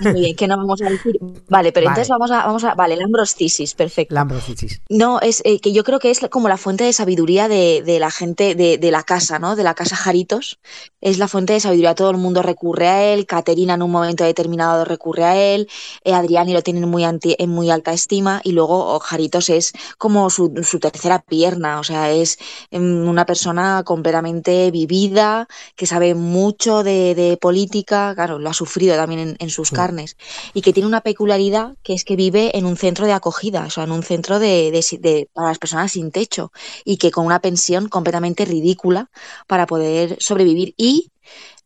[0.00, 1.18] Muy bien, que no vamos a decir.
[1.48, 2.74] Vale, pero entonces vamos a, vamos a.
[2.74, 4.14] Vale, Lambroscisis, perfecto.
[4.14, 4.80] Lambroscisis.
[4.88, 8.00] No, es eh, que yo creo que es como la fuente de sabiduría de, de
[8.00, 9.56] la gente de, de, la casa, ¿no?
[9.56, 10.58] De la casa Jaritos.
[11.02, 11.94] Es la fuente de sabiduría.
[11.94, 13.26] Todo el mundo recurre a él.
[13.26, 15.68] Caterina en un momento determinado recurre a él.
[16.02, 18.40] Eh, Adriani lo tienen muy en muy alta estima.
[18.42, 21.78] Y luego Jaritos es como su, su tercera pierna.
[21.78, 22.38] O sea, es
[22.70, 29.36] em, una persona completamente vivida, que sabe mucho de, política, claro, lo ha sufrido también
[29.38, 30.16] en, sus carnes,
[30.54, 33.70] y que tiene una peculiaridad que es que vive en un centro de acogida, o
[33.70, 36.52] sea, en un centro de, para las personas sin techo,
[36.84, 39.10] y que con una pensión completamente ridícula
[39.46, 40.74] para poder sobrevivir.
[40.76, 41.10] Y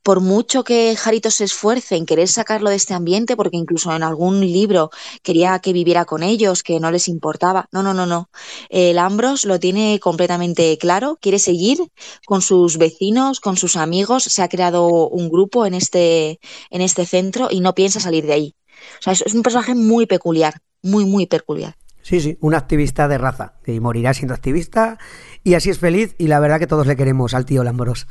[0.07, 4.05] por mucho que Jarito se esfuerce en querer sacarlo de este ambiente, porque incluso en
[4.05, 4.91] algún libro
[5.25, 7.67] quería que viviera con ellos, que no les importaba.
[7.73, 8.31] No, no, no, no.
[8.69, 11.79] El Ambros lo tiene completamente claro, quiere seguir
[12.25, 16.39] con sus vecinos, con sus amigos, se ha creado un grupo en este,
[16.71, 18.55] en este centro y no piensa salir de ahí.
[19.01, 21.75] O sea, es, un personaje muy peculiar, muy, muy peculiar.
[22.03, 24.99] Sí, sí, un activista de raza, que morirá siendo activista
[25.43, 28.07] y así es feliz y la verdad que todos le queremos al tío Lambros.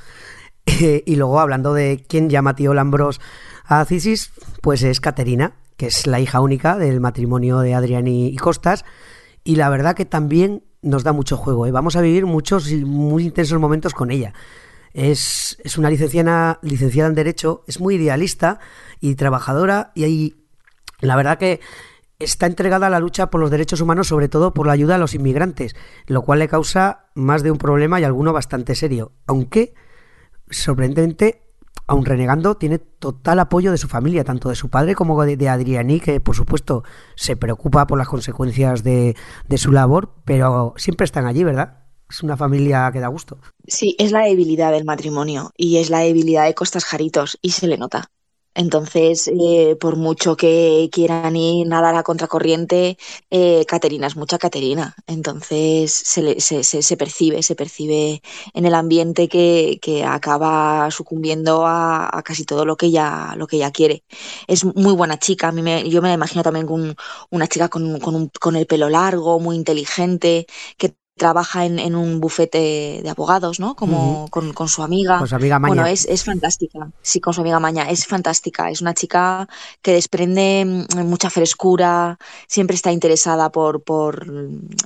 [0.66, 3.22] Y luego hablando de quién llama tío Lambros
[3.66, 8.36] a Cisis, pues es Caterina, que es la hija única del matrimonio de Adrián y,
[8.38, 8.86] Costas.
[9.44, 11.66] Y la verdad que también nos da mucho juego.
[11.66, 11.72] ¿eh?
[11.72, 14.34] Vamos a vivir muchos y muy intensos momentos con ella.
[14.94, 18.60] Es, es una licenciada, licenciada en Derecho, es muy idealista
[19.02, 20.36] y trabajadora y ahí,
[21.02, 21.60] la verdad que
[22.18, 24.98] está entregada a la lucha por los derechos humanos, sobre todo por la ayuda a
[24.98, 25.76] los inmigrantes,
[26.08, 29.12] lo cual le causa más de un problema y alguno bastante serio.
[29.28, 29.74] Aunque
[30.50, 31.42] sorprendentemente,
[31.88, 36.00] aun renegando, tiene total apoyo de su familia, tanto de su padre como de, Adriani,
[36.00, 36.84] que por supuesto
[37.16, 39.16] se preocupa por las consecuencias de
[39.58, 41.86] su labor, pero siempre están allí, ¿verdad?
[42.10, 43.40] Es una familia que da gusto.
[43.68, 47.68] Sí, es la debilidad del matrimonio y es la debilidad de Costas Jaritos y se
[47.68, 48.12] le nota.
[48.56, 52.98] Entonces, eh, por mucho que quieran ir nadar a contracorriente,
[53.30, 54.96] eh, Caterina es mucha Caterina.
[55.08, 58.22] Entonces, se, se, se, percibe, se percibe
[58.54, 63.58] en el ambiente que, que acaba sucumbiendo a, casi todo lo que ella, lo que
[63.58, 64.04] ella quiere.
[64.48, 65.50] Es muy buena chica.
[65.50, 66.96] A mí me, yo me imagino también con
[67.30, 70.46] una chica con, con, un, con el pelo largo, muy inteligente,
[70.78, 73.76] que trabaja en, en, un bufete de abogados, ¿no?
[73.76, 75.20] Como con, con, su amiga.
[75.20, 75.74] Con su amiga Maña.
[75.74, 76.92] Bueno, es, es, fantástica.
[77.02, 77.90] Sí, con su amiga Maña.
[77.90, 78.70] Es fantástica.
[78.70, 79.48] Es una chica
[79.82, 84.26] que desprende mm, mucha frescura, siempre está interesada por, por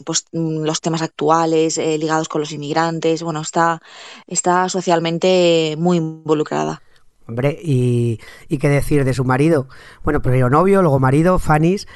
[0.05, 3.23] pues, los temas actuales eh, ligados con los inmigrantes.
[3.23, 3.81] Bueno, está,
[4.27, 6.81] está socialmente muy involucrada.
[7.27, 9.67] Hombre, y, y qué decir de su marido.
[10.03, 11.87] Bueno, primero novio, luego marido, Fanis,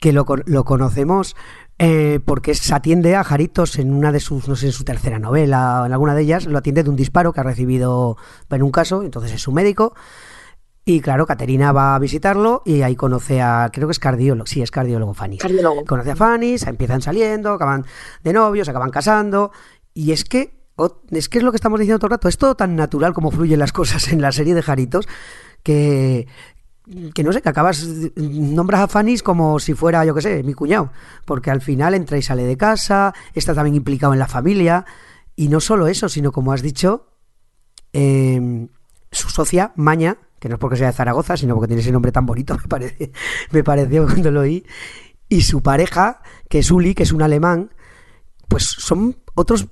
[0.00, 1.36] que lo, lo conocemos
[1.78, 5.18] eh, porque se atiende a Jaritos en una de sus, no sé, en su tercera
[5.18, 8.16] novela o en alguna de ellas, lo atiende de un disparo que ha recibido
[8.50, 9.94] en un caso, entonces es su médico.
[10.84, 14.62] Y claro, Caterina va a visitarlo y ahí conoce a, creo que es cardiólogo, sí,
[14.62, 15.38] es cardiólogo Fanny.
[15.38, 15.84] Cardiólogo.
[15.84, 17.86] Conoce a Fanny, se empiezan saliendo, acaban
[18.24, 19.52] de novios, acaban casando.
[19.94, 20.54] Y es que,
[21.10, 23.30] es que es lo que estamos diciendo todo el rato, es todo tan natural como
[23.30, 25.06] fluyen las cosas en la serie de Jaritos
[25.62, 26.26] que,
[27.14, 30.54] que no sé, que acabas, nombras a Fanny como si fuera, yo qué sé, mi
[30.54, 30.90] cuñado,
[31.24, 34.84] porque al final entra y sale de casa, está también implicado en la familia,
[35.36, 37.06] y no solo eso, sino como has dicho,
[37.92, 38.68] eh,
[39.10, 42.10] su socia, Maña, que no es porque sea de Zaragoza, sino porque tiene ese nombre
[42.10, 43.12] tan bonito, me, parece,
[43.52, 44.66] me pareció cuando lo oí,
[45.28, 47.70] y su pareja, que es Uli, que es un alemán,
[48.48, 49.68] pues son otros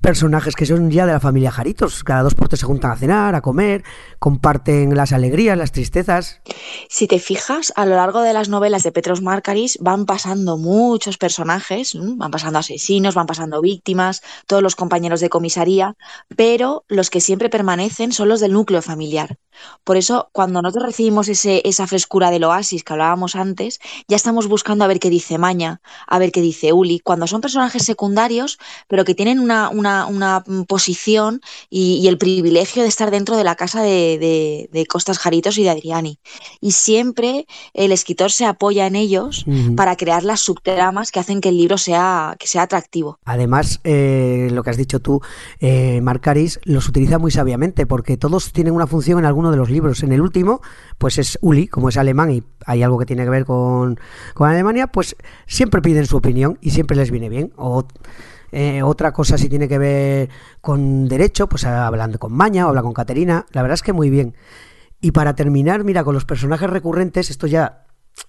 [0.00, 2.04] personajes que son ya de la familia Jaritos.
[2.04, 3.84] Cada dos por tres se juntan a cenar, a comer,
[4.18, 6.40] comparten las alegrías, las tristezas.
[6.88, 11.18] Si te fijas, a lo largo de las novelas de Petros Marcaris van pasando muchos
[11.18, 15.94] personajes, van pasando asesinos, van pasando víctimas, todos los compañeros de comisaría,
[16.36, 19.38] pero los que siempre permanecen son los del núcleo familiar.
[19.84, 24.48] Por eso, cuando nosotros recibimos ese, esa frescura del oasis que hablábamos antes, ya estamos
[24.48, 28.58] buscando a ver qué dice Maña, a ver qué dice Uli, cuando son personajes secundarios,
[28.88, 33.44] pero que tienen una, una, una posición y, y, el privilegio de estar dentro de
[33.44, 36.18] la casa de, de, de, Costas Jaritos y de Adriani.
[36.60, 39.74] Y siempre el escritor se apoya en ellos uh -huh.
[39.76, 43.18] para crear las subtramas que hacen que el libro sea, que sea atractivo.
[43.24, 45.20] Además, eh, lo que has dicho tú,
[45.60, 49.70] eh, Marcaris los utiliza muy sabiamente porque todos tienen una función en alguno de los
[49.70, 50.02] libros.
[50.02, 50.60] En el último,
[50.98, 53.98] pues es Uli, como es alemán y hay algo que tiene que ver con,
[54.34, 55.16] con Alemania, pues
[55.46, 57.52] siempre piden su opinión y siempre les viene bien.
[57.56, 57.84] O
[58.52, 60.28] eh, otra cosa si tiene que ver
[60.60, 64.10] con derecho, pues hablando con Maña o habla con Caterina, la verdad es que muy
[64.10, 64.36] bien.
[65.00, 67.86] Y para terminar, mira, con los personajes recurrentes, estos ya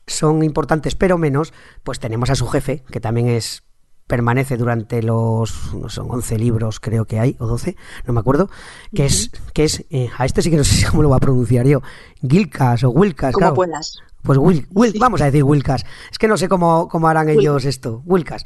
[0.07, 1.53] son importantes pero menos,
[1.83, 3.63] pues tenemos a su jefe, que también es
[4.07, 8.49] permanece durante los no son 11 libros creo que hay o 12 no me acuerdo
[8.93, 9.07] que uh -huh.
[9.07, 11.65] es que es eh, a este sí que no sé cómo lo voy a pronunciar
[11.65, 11.81] yo
[12.21, 13.55] Gilcas o Wilcas como claro.
[13.55, 14.99] puedas pues Will, Will sí.
[14.99, 17.39] vamos a decir Wilcas es que no sé cómo, cómo harán Will.
[17.39, 18.45] ellos esto Wilcas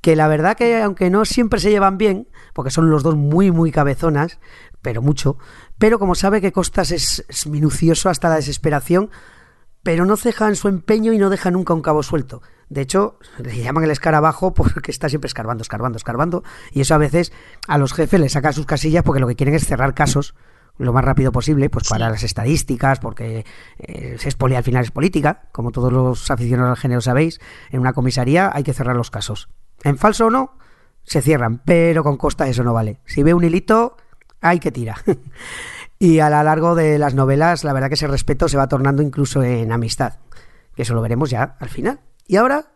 [0.00, 3.50] que la verdad que aunque no siempre se llevan bien porque son los dos muy
[3.50, 4.38] muy cabezonas
[4.82, 5.38] pero mucho
[5.78, 9.10] pero como sabe que Costas es, es minucioso hasta la desesperación
[9.82, 12.42] pero no ceja en su empeño y no deja nunca un cabo suelto.
[12.68, 16.44] De hecho, le llaman el escarabajo porque está siempre escarbando, escarbando, escarbando.
[16.72, 17.32] Y eso a veces
[17.66, 20.34] a los jefes les saca sus casillas porque lo que quieren es cerrar casos
[20.76, 23.44] lo más rápido posible, pues para las estadísticas, porque
[23.78, 27.40] eh, es poli, al final es política, como todos los aficionados al género sabéis,
[27.70, 29.48] en una comisaría hay que cerrar los casos.
[29.84, 30.58] En falso o no,
[31.04, 33.00] se cierran, pero con costa eso no vale.
[33.06, 33.96] Si ve un hilito,
[34.40, 34.96] hay que tira.
[36.00, 39.02] Y a lo largo de las novelas, la verdad que ese respeto se va tornando
[39.02, 40.14] incluso en amistad,
[40.76, 41.98] que eso lo veremos ya al final.
[42.28, 42.66] Y ahora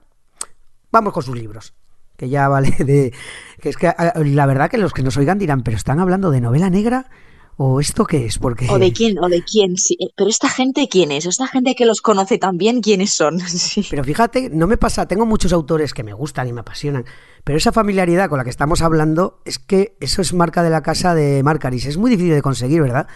[0.90, 1.72] vamos con sus libros,
[2.16, 3.14] que ya vale de...
[3.60, 6.40] que es que la verdad que los que nos oigan dirán, pero están hablando de
[6.40, 7.10] novela negra
[7.56, 8.38] ¿O esto qué es?
[8.38, 8.66] Porque...
[8.70, 9.18] ¿O de quién?
[9.18, 9.76] ¿O de quién?
[9.76, 9.96] Sí.
[10.16, 11.26] Pero esta gente, ¿quién es?
[11.26, 13.40] Esta gente que los conoce también, ¿quiénes son?
[13.48, 13.86] Sí.
[13.88, 17.04] Pero fíjate, no me pasa, tengo muchos autores que me gustan y me apasionan,
[17.44, 20.82] pero esa familiaridad con la que estamos hablando es que eso es marca de la
[20.82, 21.86] casa de Marcaris.
[21.86, 23.06] Es muy difícil de conseguir, ¿verdad?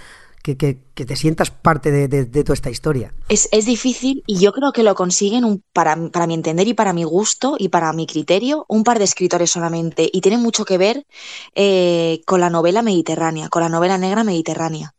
[0.55, 3.13] Que, te sientas parte de, toda esta historia.
[3.29, 6.75] Es, es, difícil y yo creo que lo consiguen, un, para, para, mi entender y
[6.75, 10.09] para mi gusto y para mi criterio, un par de escritores solamente.
[10.13, 11.05] Y tiene mucho que ver
[11.55, 14.95] eh, con la novela mediterránea, con la novela negra mediterránea.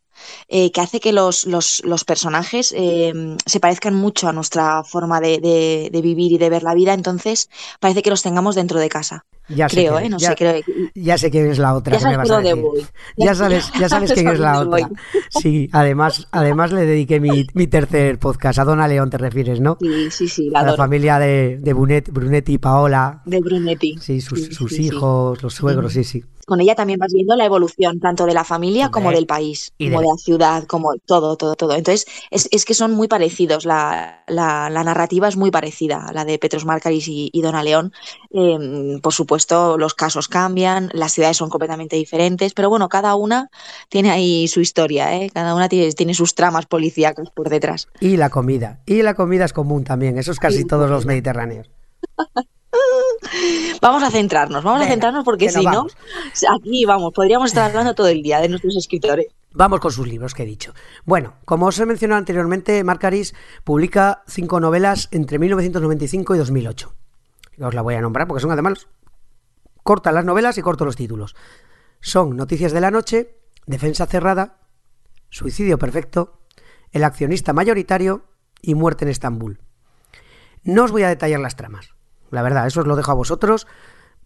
[0.48, 3.14] Eh, que hace que los, los, personajes eh,
[3.46, 8.02] se parezcan mucho a nuestra forma de, vivir y de ver la vida, entonces parece
[8.02, 9.26] que los tengamos dentro de casa.
[9.50, 10.10] Ya creo, sé ¿eh?
[10.10, 10.62] No ya, sé, creo.
[10.96, 11.94] Ya sé quién es la otra.
[11.94, 12.62] Ya sabes, me vas a decir.
[12.62, 12.86] voy.
[13.16, 14.90] Ya, sabes, ya sabes quién es la otra.
[15.30, 18.60] Sí, además, además le dediqué mi, mi, tercer podcast.
[18.60, 19.78] A Dona León te refieres, ¿no?
[19.80, 20.50] Sí, sí, sí.
[20.50, 23.22] La a la familia de, de Brunet, Brunetti y Paola.
[23.26, 23.98] De Brunetti.
[24.00, 27.36] Sí, sus, sí, sus sí, hijos, los suegros, sí, sí con ella también vas viendo
[27.36, 30.06] la evolución tanto de la familia como del país, y como de...
[30.06, 30.12] de...
[30.14, 31.76] la ciudad, como todo, todo, todo.
[31.76, 36.24] Entonces, es, es que son muy parecidos, la, la, la, narrativa es muy parecida la
[36.24, 37.92] de Petros Marcaris y, y Dona León.
[38.32, 39.37] Eh, por supuesto,
[39.78, 43.50] los casos cambian, las ciudades son completamente diferentes, pero bueno, cada una
[43.90, 45.30] tiene ahí su historia, ¿eh?
[45.34, 47.88] cada una tiene, tiene sus tramas policíacas por detrás.
[48.00, 51.70] Y la comida, y la comida es común también, eso es casi todos los mediterráneos.
[53.82, 55.88] Vamos a centrarnos, vamos Venga, a centrarnos porque si no,
[56.56, 59.28] aquí vamos, podríamos estar hablando todo el día de nuestros escritores.
[59.54, 60.74] Vamos con sus libros que he dicho.
[61.06, 63.34] Bueno, como os he mencionado anteriormente, Marcaris
[63.64, 66.94] publica cinco novelas entre 1995 y 2008.
[67.62, 68.88] Os la voy a nombrar porque son además
[69.88, 71.34] cortas las novelas y corto los títulos.
[72.02, 74.58] Son Noticias de la Noche, Defensa Cerrada,
[75.30, 76.42] Suicidio Perfecto,
[76.92, 78.26] El Accionista Mayoritario
[78.62, 79.62] y Muerte en Estambul.
[80.62, 81.94] No os voy a detallar las tramas,
[82.32, 83.66] La verdad, eso os lo dejo a vosotros.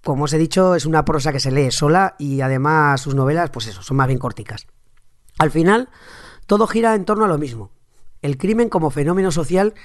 [0.03, 3.51] Como os he dicho, es una prosa que se lee sola y además sus novelas,
[3.51, 4.66] pues eso, son más bien corticas.
[5.38, 5.89] Al final,
[6.47, 7.70] todo gira en torno a lo mismo.
[8.24, 9.76] El crimen como fenómeno social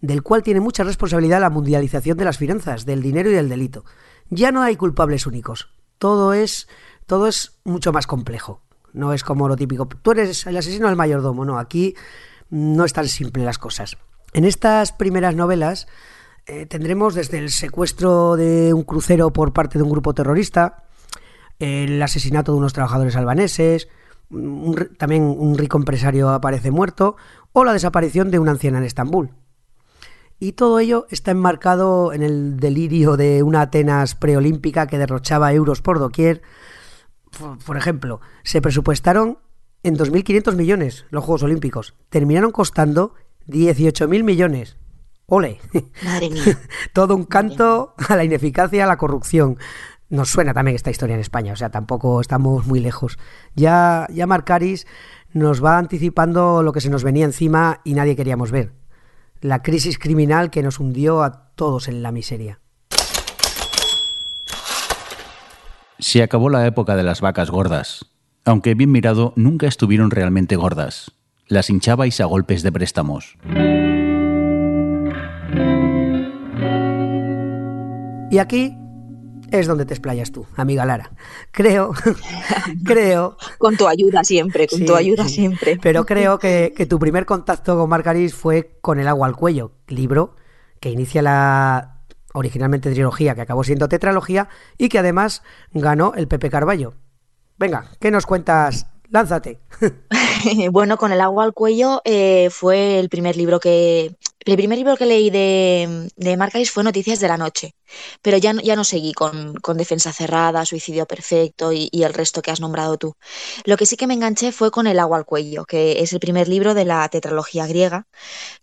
[0.00, 3.84] del cual tiene mucha responsabilidad la mundialización de las finanzas, del dinero y del delito.
[4.30, 5.68] Ya no hay culpables únicos.
[5.98, 6.68] Todo es,
[7.06, 8.62] todo es mucho más complejo.
[8.92, 9.86] No es como lo típico.
[9.86, 11.44] Tú eres el asesino del mayordomo.
[11.44, 11.94] No, aquí
[12.48, 13.96] no es tan simple las cosas.
[14.32, 15.88] En estas primeras novelas
[16.46, 20.84] eh, tendremos desde el secuestro de un crucero por parte de un grupo terrorista,
[21.58, 23.88] el asesinato de unos trabajadores albaneses,
[24.96, 27.16] también un rico empresario aparece muerto,
[27.52, 29.30] o la desaparición de una anciana en Estambul.
[30.42, 35.82] Y todo ello está enmarcado en el delirio de una Atenas preolímpica que derrochaba euros
[35.82, 36.40] por doquier.
[37.66, 39.38] Por ejemplo, se presupuestaron
[39.82, 41.94] en 2.500 millones los Juegos Olímpicos.
[42.08, 43.14] Terminaron costando
[43.48, 44.78] 18.000 millones.
[45.26, 45.60] ¡Ole!
[46.02, 46.58] Madre mía.
[46.94, 49.58] todo un canto a la ineficacia, a la corrupción.
[50.08, 53.18] Nos suena también esta historia en España, o sea, tampoco estamos muy lejos.
[53.54, 54.86] Ya, ya Marcaris
[55.34, 58.79] nos va anticipando lo que se nos venía encima y nadie queríamos ver
[59.40, 62.60] la crisis criminal que nos hundió a todos en la miseria.
[65.98, 68.06] Se acabó la época de las vacas gordas.
[68.44, 71.12] Aunque bien mirado, nunca estuvieron realmente gordas.
[71.46, 73.36] Las hinchabais a golpes de préstamos.
[78.30, 78.79] Y aquí
[79.50, 81.10] es donde te explayas tú, amiga Lara.
[81.50, 81.92] Creo,
[82.84, 83.36] creo...
[83.58, 85.78] Con tu ayuda siempre, con tu ayuda siempre.
[85.82, 90.36] Pero creo que, tu primer contacto con Marcaris fue con El agua al cuello, libro
[90.80, 92.00] que inicia la
[92.32, 94.48] originalmente trilogía, que acabó siendo tetralogía,
[94.78, 95.42] y que además
[95.72, 96.94] ganó el Pepe Carballo.
[97.58, 98.86] Venga, ¿qué nos cuentas?
[99.10, 99.60] Lánzate.
[100.70, 104.16] bueno, con el agua al cuello eh, fue el primer libro que
[104.46, 107.74] el primer libro que leí de, de fue Noticias de la Noche,
[108.22, 112.60] pero ya, ya no seguí con, Defensa Cerrada, Suicidio Perfecto y, el resto que has
[112.60, 113.14] nombrado tú.
[113.64, 116.20] Lo que sí que me enganché fue con El agua al cuello, que es el
[116.20, 118.06] primer libro de la tetralogía griega,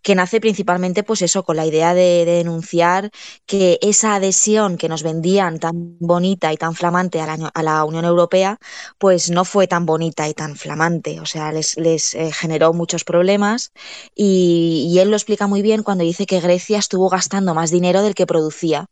[0.02, 3.12] que nace principalmente pues eso, con la idea de, denunciar
[3.46, 7.84] que esa adhesión que nos vendían tan bonita y tan flamante a la, a la,
[7.84, 8.60] Unión Europea,
[8.98, 13.04] pues no fue tan bonita y tan flamante, o sea, les, les eh, generó muchos
[13.04, 13.72] problemas
[14.16, 18.02] y, y él lo explica muy bien cuando dice que Grecia estuvo gastando más dinero
[18.02, 18.88] del que producía,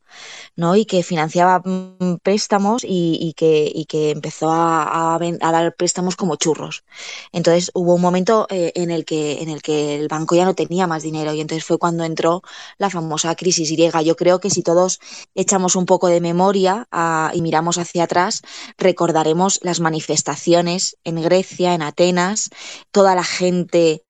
[0.55, 0.75] ¿no?
[0.75, 6.83] Y que financiaba mm, préstamos y, que, que, empezó a, dar préstamos como churros.
[7.31, 10.53] Entonces hubo un momento eh, en, el que, en el que el banco ya no
[10.53, 12.41] tenía más dinero y entonces fue cuando entró
[12.77, 14.01] la famosa crisis griega.
[14.01, 14.99] Yo creo que si todos
[15.33, 18.41] echamos un poco de memoria ah, y miramos hacia atrás,
[18.77, 22.49] recordaremos las manifestaciones en Grecia, en Atenas,
[22.91, 24.04] toda la gente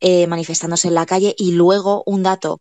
[0.00, 1.34] eh, manifestándose en la calle.
[1.38, 2.60] Y luego un dato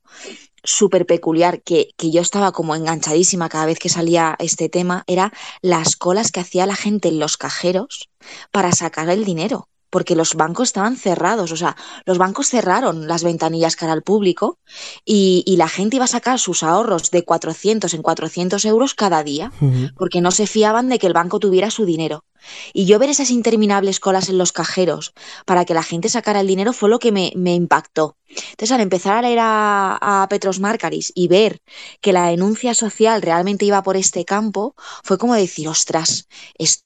[0.63, 5.31] súper peculiar que, que, yo estaba como enganchadísima cada vez que salía este tema era
[5.61, 8.09] las colas que hacía la gente en los cajeros
[8.51, 13.23] para sacar el dinero porque los bancos estaban cerrados, o sea, los bancos cerraron las
[13.23, 14.59] ventanillas cara al público
[15.05, 19.53] y, la gente iba a sacar sus ahorros de 400 en 400 euros cada día,
[19.95, 22.25] porque no se fiaban de que el banco tuviera su dinero.
[22.73, 25.13] Y yo ver esas interminables colas en los cajeros
[25.45, 28.17] para que la gente sacara el dinero fue lo que me, impactó.
[28.27, 31.61] Entonces, al empezar a leer a, a, Petros Markaris y ver
[32.01, 34.75] que la denuncia social realmente iba por este campo,
[35.05, 36.27] fue como decir, ostras,
[36.57, 36.83] esto,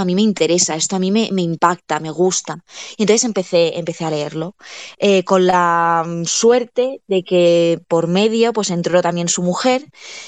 [0.00, 2.64] a mí me interesa, esto a mí me, impacta, me gusta.
[2.96, 4.56] Y entonces empecé, empecé a leerlo,
[4.98, 9.86] eh, con la mm, suerte de que por medio pues entró también su mujer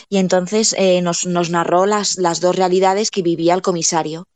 [0.08, 4.26] y entonces eh, nos, nos, narró las, las dos realidades que vivía el comisario.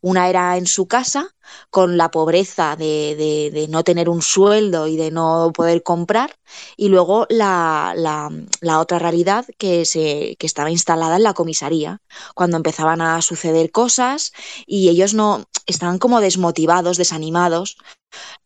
[0.00, 1.34] Una era en su casa,
[1.70, 6.36] con la pobreza de, de, no tener un sueldo y de no poder comprar,
[6.76, 8.30] y luego la, la,
[8.60, 12.00] la otra realidad que, se, que estaba instalada en la comisaría,
[12.34, 14.32] cuando empezaban a suceder cosas
[14.66, 17.76] y ellos no estaban como desmotivados, desanimados,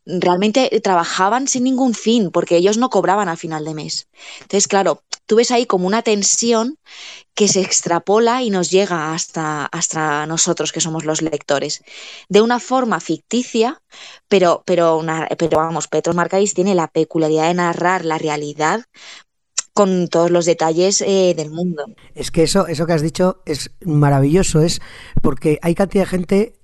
[0.05, 4.09] realmente trabajaban sin ningún fin, porque ellos no cobraban al final de mes.
[4.41, 6.79] Entonces, claro, tú ves ahí como una tensión
[7.37, 11.85] que se extrapola y nos llega hasta, hasta nosotros, que somos los lectores,
[12.31, 13.83] de una forma ficticia,
[14.27, 15.05] pero, pero,
[15.37, 18.87] pero vamos, Petros Marcais tiene la peculiaridad de narrar la realidad
[19.75, 21.85] con todos los detalles eh, del mundo.
[22.15, 24.81] Es que eso, eso que has dicho es maravilloso, es
[25.21, 26.55] porque hay cantidad de gente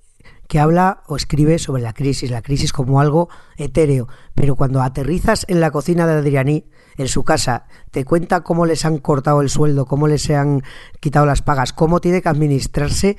[0.48, 5.44] que habla o escribe sobre la crisis, la crisis como algo etéreo, pero cuando aterrizas
[5.48, 6.64] en la cocina de Adrianí,
[6.98, 10.62] en su casa, te cuenta cómo les han cortado el sueldo, cómo les han
[11.00, 13.16] quitado las pagas, cómo tiene que administrarse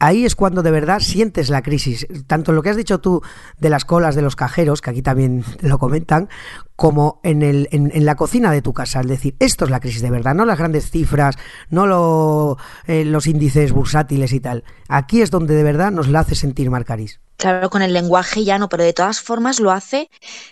[0.00, 2.06] ahí es cuando de verdad sientes la crisis.
[2.26, 3.22] Tanto lo que has dicho tú
[3.58, 6.28] de las colas de los cajeros, que aquí también lo comentan,
[6.74, 9.00] como en, el, en, la cocina de tu casa.
[9.00, 11.36] Es decir, esto es la crisis de verdad, no las grandes cifras,
[11.68, 14.64] no eh, los índices bursátiles y tal.
[14.88, 17.20] Aquí es donde de verdad nos la hace sentir Marcaris.
[17.36, 20.10] Claro, con el lenguaje llano, pero de todas formas lo hace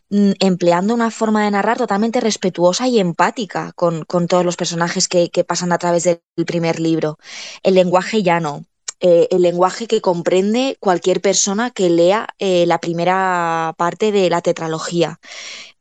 [0.09, 5.31] mm, empleando una forma de narrar totalmente respetuosa y empática con, todos los personajes que,
[5.47, 7.19] pasan a través del primer libro.
[7.63, 8.65] El lenguaje llano,
[9.01, 14.43] eh, el lenguaje que comprende cualquier persona que lea eh, la primera parte de la
[14.43, 15.21] tetralogía.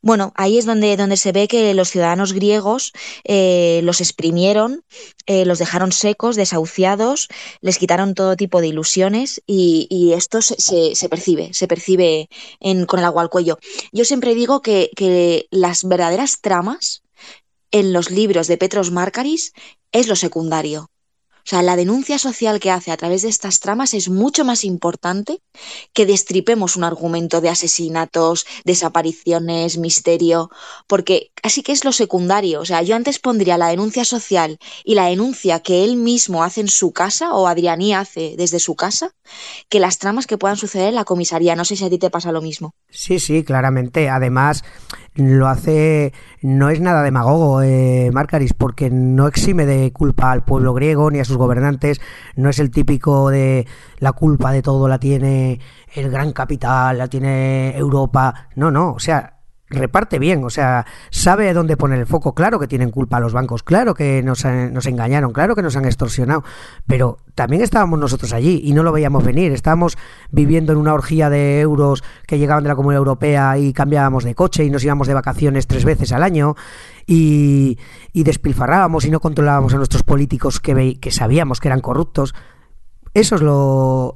[0.01, 2.93] Bueno, ahí es donde, donde se ve que los ciudadanos griegos
[3.23, 4.83] eh, los exprimieron,
[5.27, 7.27] los dejaron secos, desahuciados,
[7.61, 12.29] les quitaron todo tipo de ilusiones y, esto se, se, percibe, se percibe
[12.87, 13.57] con el agua al cuello.
[13.91, 17.01] Yo siempre digo que, que las verdaderas tramas
[17.71, 19.53] en los libros de Petros Márcaris
[19.91, 20.89] es lo secundario.
[21.47, 24.65] O sea, la denuncia social que hace a través de estas tramas es mucho más
[24.65, 25.39] importante
[25.93, 30.51] que destripemos un argumento de asesinatos, desapariciones, misterio,
[30.87, 32.59] porque así que es lo secundario.
[32.59, 36.59] O sea, yo antes pondría la denuncia social y la denuncia que él mismo hace
[36.59, 39.15] en su casa o Adrianí hace desde su casa,
[39.69, 41.55] que las tramas que puedan suceder en la comisaría.
[41.55, 42.75] No sé si a ti te pasa lo mismo.
[42.89, 44.09] Sí, sí, claramente.
[44.09, 44.65] Además,
[45.17, 50.73] lo hace, no es nada demagogo, eh, Marcaris, porque no exime de culpa al pueblo
[50.73, 51.99] griego ni a sus gobernantes,
[52.35, 53.67] no es el típico de
[53.99, 55.59] la culpa de todo la tiene
[55.95, 59.36] el gran capital, la tiene Europa, no, no, o sea,
[59.69, 62.33] reparte bien, o sea, sabe dónde poner el foco.
[62.33, 65.85] Claro que tienen culpa los bancos, claro que nos, nos, engañaron, claro que nos han
[65.85, 66.43] extorsionado,
[66.87, 69.51] pero también estábamos nosotros allí y no lo veíamos venir.
[69.51, 69.97] Estábamos
[70.31, 74.35] viviendo en una orgía de euros que llegaban de la Comunidad Europea y cambiábamos de
[74.35, 76.55] coche y nos íbamos de vacaciones tres veces al año
[77.05, 77.77] y,
[78.13, 82.33] y despilfarrábamos y no controlábamos a nuestros políticos que, que sabíamos que eran corruptos.
[83.17, 84.13] Eso es lo,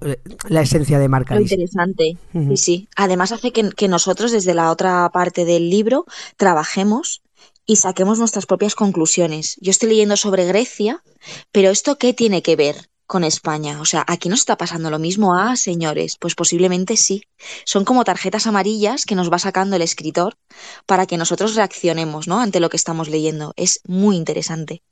[0.47, 1.33] la esencia de Marca.
[1.33, 2.87] Lo interesante, sí, sí.
[2.95, 6.05] Además hace que, nosotros desde la otra parte del libro
[6.37, 7.23] trabajemos
[7.65, 9.57] y saquemos nuestras propias conclusiones.
[9.59, 11.03] Yo estoy leyendo sobre Grecia,
[11.51, 13.81] pero ¿esto qué tiene que ver con España?
[13.81, 15.33] O sea, ¿aquí nos está pasando lo mismo?
[15.35, 17.23] Ah, señores, pues posiblemente sí.
[17.65, 20.37] Son como tarjetas amarillas que nos va sacando el escritor
[20.85, 22.39] para que nosotros reaccionemos ¿no?
[22.39, 23.53] ante lo que estamos leyendo.
[23.55, 24.83] Es muy interesante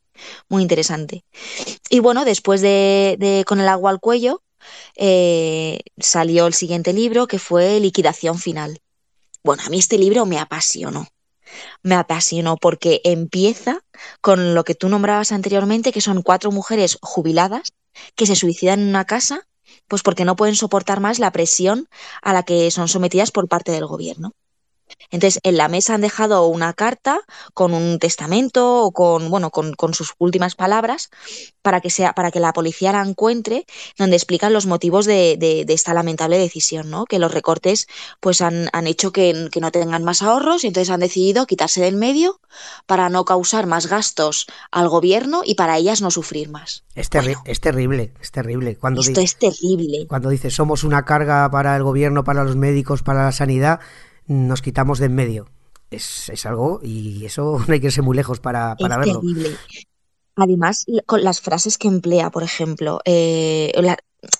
[0.47, 1.23] muy interesante.
[1.89, 4.43] Y bueno, después de, Con el agua al cuello,
[4.95, 8.81] eh, salió el siguiente libro que fue Liquidación Final.
[9.43, 11.07] Bueno, a mí este libro me apasionó.
[11.81, 13.83] Me apasionó porque empieza
[14.21, 17.73] con lo que tú nombrabas anteriormente, que son cuatro mujeres jubiladas
[18.15, 19.47] que se suicidan en una casa,
[19.87, 21.87] pues porque no pueden soportar más la presión
[22.21, 24.33] a la que son sometidas por parte del gobierno.
[25.11, 27.21] Entonces, en la mesa han dejado una carta
[27.53, 31.09] con un testamento o con, bueno, con, sus últimas palabras
[31.61, 33.65] para que sea, para que la policía la encuentre,
[33.97, 37.05] donde explican los motivos de, esta lamentable decisión, ¿no?
[37.05, 37.87] Que los recortes
[38.19, 42.39] pues han, hecho que, no tengan más ahorros y entonces han decidido quitarse del medio
[42.85, 46.83] para no causar más gastos al gobierno y para ellas no sufrir más.
[46.95, 47.09] Es,
[47.45, 48.75] es terrible, es terrible.
[48.75, 50.05] Cuando esto es terrible.
[50.07, 53.79] Cuando dice somos una carga para el gobierno, para los médicos, para la sanidad,
[54.29, 55.49] nos quitamos de en medio.
[55.91, 59.19] Es, es, algo, y eso no hay que irse muy lejos para, para es verlo.
[59.19, 59.57] Terrible.
[60.35, 63.73] Además, con las frases que emplea, por ejemplo, eh,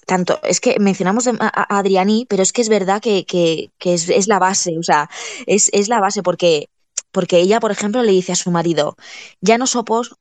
[0.05, 4.07] tanto, es que mencionamos a, Adriani, pero es que es verdad que, que, que es,
[4.07, 5.09] es, la base, o sea,
[5.45, 6.69] es, es la base porque
[7.11, 8.95] porque ella, por ejemplo, le dice a su marido,
[9.41, 9.65] ya no,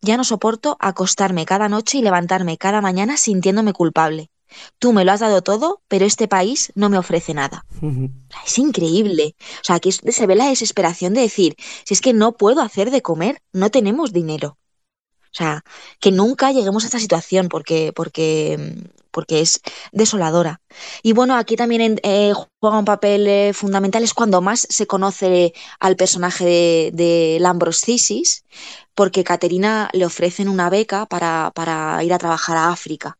[0.00, 4.30] ya no soporto acostarme cada noche y levantarme cada mañana sintiéndome culpable.
[4.78, 7.64] Tú me lo has dado todo, pero este país no me ofrece nada.
[8.46, 9.34] Es increíble.
[9.60, 12.90] O sea, aquí se ve la desesperación de decir, si es que no puedo hacer
[12.90, 14.58] de comer, no tenemos dinero.
[15.30, 15.62] O sea,
[16.00, 19.60] que nunca lleguemos a esta situación porque, porque, porque es
[19.92, 20.60] desoladora.
[21.02, 25.52] Y bueno, aquí también eh, juega un papel eh, fundamental, es cuando más se conoce
[25.80, 28.44] al personaje de, de Lambroscisis,
[28.94, 33.18] porque Caterina le ofrecen una beca para, para ir a trabajar a África.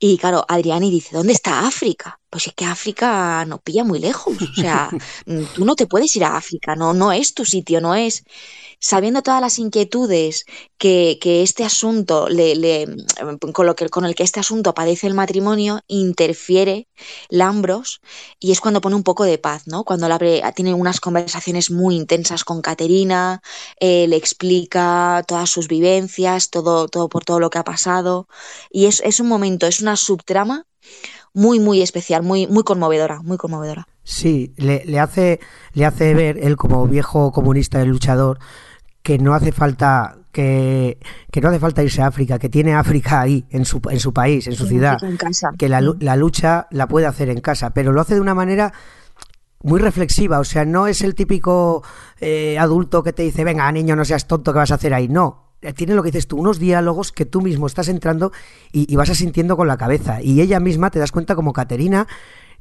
[0.00, 2.20] Y claro, Adriani dice, ¿dónde está África?
[2.30, 4.36] Pues es que África no pilla muy lejos.
[4.40, 4.90] O sea,
[5.54, 8.22] tú no te puedes ir a África, no, no es tu sitio, no es
[8.80, 10.44] sabiendo todas las inquietudes
[10.76, 12.86] que, este asunto, le,
[13.52, 16.88] con, lo que, con el que este asunto padece el matrimonio, interfiere
[17.28, 18.00] Lambros
[18.38, 19.84] y es cuando pone un poco de paz, ¿no?
[19.84, 20.08] Cuando
[20.54, 23.40] tiene unas conversaciones muy intensas con Caterina,
[23.80, 28.28] eh, le explica todas sus vivencias, todo, todo por todo lo que ha pasado.
[28.70, 30.66] Y es, es un momento, es una subtrama
[31.34, 33.86] muy, muy especial, muy, muy conmovedora, muy conmovedora.
[34.02, 35.40] Sí, le, le, hace,
[35.72, 38.38] le hace ver él como viejo comunista y luchador
[39.08, 40.98] que no hace falta que,
[41.40, 44.46] no hace falta irse a África, que tiene África ahí, en su, en su país,
[44.46, 44.98] en su ciudad,
[45.56, 48.70] que la, la, lucha la puede hacer en casa, pero lo hace de una manera
[49.62, 51.82] muy reflexiva, o sea, no es el típico
[52.20, 55.08] eh, adulto que te dice, venga, niño, no seas tonto, ¿qué vas a hacer ahí?
[55.08, 58.30] No, eh, tiene lo que dices tú, unos diálogos que tú mismo estás entrando
[58.72, 60.20] y, y vas asintiendo con la cabeza.
[60.20, 62.06] Y ella misma te das cuenta como Caterina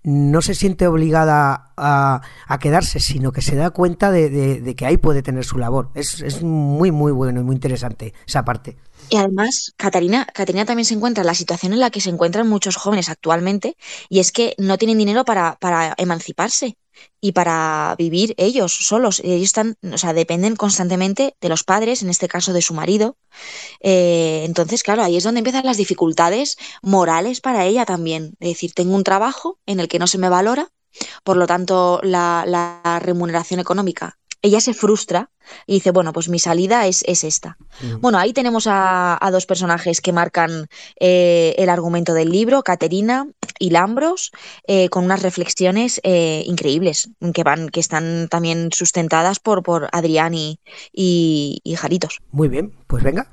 [0.04, 2.22] no se siente obligada a,
[2.60, 5.92] quedarse, sino que se da cuenta de, que ahí puede tener su labor.
[5.96, 8.78] Es, es, muy, muy bueno y muy interesante esa parte.
[9.10, 12.48] Y además, Catarina, Catarina también se encuentra en la situación en la que se encuentran
[12.48, 13.78] muchos jóvenes actualmente,
[14.10, 16.78] y es que no tienen dinero para, para emanciparse
[17.20, 19.20] y para vivir ellos solos.
[19.24, 23.18] Ellos están, o sea, dependen constantemente de los padres, en este caso de su marido.
[23.82, 28.36] Eh, entonces, claro, ahí es donde empiezan las dificultades morales para ella también.
[28.40, 30.70] Es decir, tengo un trabajo en el que no se me valora,
[31.24, 35.30] por lo tanto, la, la remuneración económica ella se frustra
[35.66, 37.58] y dice, bueno, pues mi salida es, es esta.
[38.00, 40.68] Bueno, ahí tenemos a, dos personajes que marcan
[41.00, 43.28] eh, el argumento del libro, Caterina
[43.60, 44.32] y Lambros,
[44.68, 50.34] eh, con unas reflexiones eh, increíbles, que van, que están también sustentadas por, por Adrián
[50.34, 50.60] y,
[50.92, 52.20] y, Jaritos.
[52.32, 53.30] Muy bien, pues venga,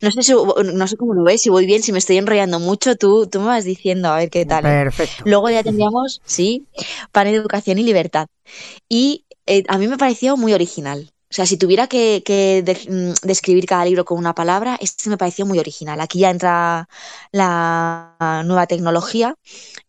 [0.00, 2.60] no sé, si, no sé cómo lo ves, si voy bien, si me estoy enrollando
[2.60, 4.62] mucho, tú, tú me vas diciendo a ver qué tal.
[4.62, 5.24] Perfecto.
[5.26, 6.66] Luego ya tendríamos, sí,
[7.12, 8.28] de educación y libertad.
[8.88, 11.10] Y eh, a mí me pareció muy original.
[11.30, 12.22] O sea, si tuviera que,
[12.88, 16.00] mm, describir cada libro con una palabra, este me pareció muy original.
[16.00, 16.88] Aquí ya entra
[17.32, 19.34] la nueva tecnología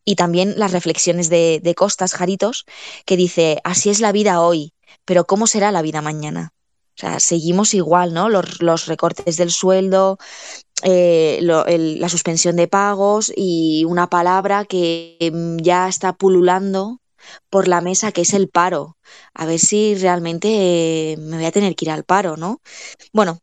[0.03, 2.66] y también las reflexiones de, Costas Jaritos,
[3.05, 4.74] que dice, así es la vida hoy,
[5.05, 6.51] pero ¿cómo será la vida mañana?
[6.97, 8.30] O sea, seguimos igual, ¿no?
[8.30, 10.18] Los, recortes del sueldo,
[10.84, 16.99] eh, la suspensión de pagos y una palabra que mm, ya está pululando
[17.49, 18.97] por la mesa, que es el paro.
[19.34, 20.47] A ver si realmente
[21.13, 22.61] eh, me voy a tener que ir al paro, ¿no?
[23.13, 23.39] Bueno,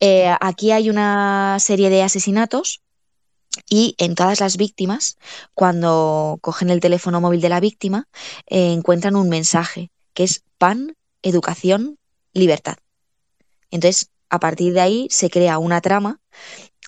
[0.00, 2.82] eh, aquí hay una serie de asesinatos
[3.68, 5.16] y en todas las víctimas,
[5.54, 8.08] cuando cogen el teléfono móvil de la víctima,
[8.46, 11.98] eh, encuentran un mensaje que es pan, educación,
[12.32, 12.76] libertad.
[13.70, 16.20] Entonces, a partir de ahí se crea una trama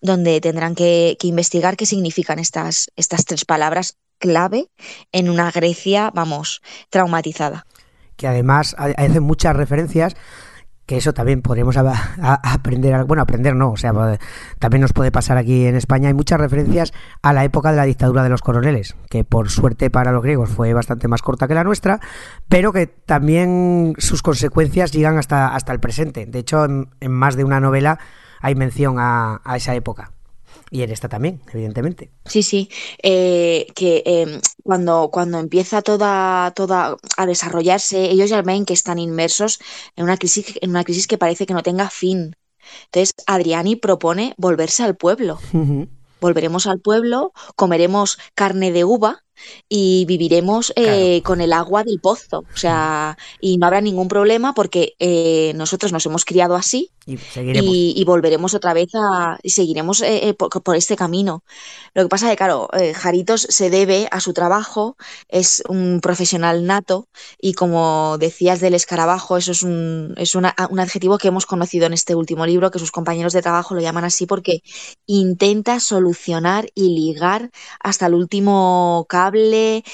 [0.02, 4.68] donde tendrán que, que investigar qué significan estas, estas tres palabras clave
[5.12, 7.66] en una Grecia, vamos, traumatizada.
[8.16, 10.16] Que además hace muchas referencias
[10.88, 13.92] que eso también podríamos aprender, bueno, aprender no, o sea,
[14.58, 17.84] también nos puede pasar aquí en España, hay muchas referencias a la época de la
[17.84, 21.52] dictadura de los coroneles, que por suerte para los griegos fue bastante más corta que
[21.52, 22.00] la nuestra,
[22.48, 26.24] pero que también sus consecuencias llegan hasta, hasta el presente.
[26.24, 27.98] De hecho, en, más de una novela
[28.40, 30.12] hay mención a esa época.
[30.70, 32.10] Y en esta también, evidentemente.
[32.26, 32.68] Sí, sí.
[33.02, 38.98] Eh, que em, cuando, cuando empieza toda, toda a desarrollarse, ellos ya ven que están
[38.98, 39.60] inmersos
[39.96, 42.36] en una crisis, en una crisis que parece que no tenga fin.
[42.86, 45.38] Entonces, Adriani propone volverse al pueblo.
[46.20, 49.24] Volveremos al pueblo, comeremos carne de uva
[49.68, 52.44] y viviremos eh, con el agua del pozo.
[52.52, 58.04] O sea, y no habrá ningún problema porque eh, nosotros nos hemos criado así y,
[58.04, 61.42] volveremos otra vez a, y seguiremos eh, eh, por, este camino.
[61.94, 64.96] Lo que pasa es que, claro, eh, Jaritos se debe a su trabajo,
[65.28, 67.08] es un profesional nato
[67.40, 71.94] y como decías del escarabajo, eso es, un, es un adjetivo que hemos conocido en
[71.94, 74.62] este último libro, que sus compañeros de trabajo lo llaman así porque
[75.06, 79.84] intenta solucionar y ligar hasta el último cable,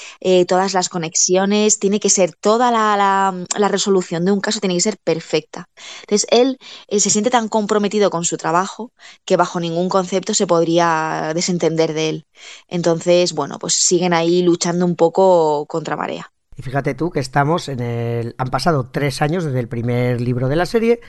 [0.47, 4.75] todas las conexiones, tiene que ser toda la, la, la, resolución de un caso, tiene
[4.75, 5.67] que ser perfecta.
[6.01, 6.57] Entonces, él
[6.89, 8.91] se siente tan comprometido con su trabajo
[9.25, 12.25] que bajo ningún concepto se podría desentender de él.
[12.67, 16.31] Entonces, bueno, pues siguen ahí luchando un poco contra marea.
[16.57, 18.35] Y fíjate tú que estamos en el...
[18.37, 21.01] Han pasado tres años desde el primer libro de la serie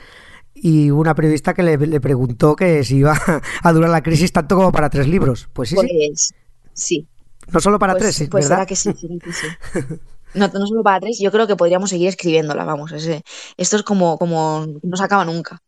[0.53, 3.17] y una periodista que le, preguntó que si iba
[3.63, 5.49] a durar la crisis tanto como para tres libros.
[5.53, 6.07] Pues sí, sí.
[6.07, 6.33] Pues,
[6.73, 7.07] sí.
[7.51, 8.67] No solo para pues, tres, pues ¿verdad?
[8.67, 9.47] que sí, sí, sí.
[10.33, 12.91] No, no solo para tres, yo creo que podríamos seguir escribiéndola, vamos.
[12.91, 15.63] esto es como, como no se acaba nunca.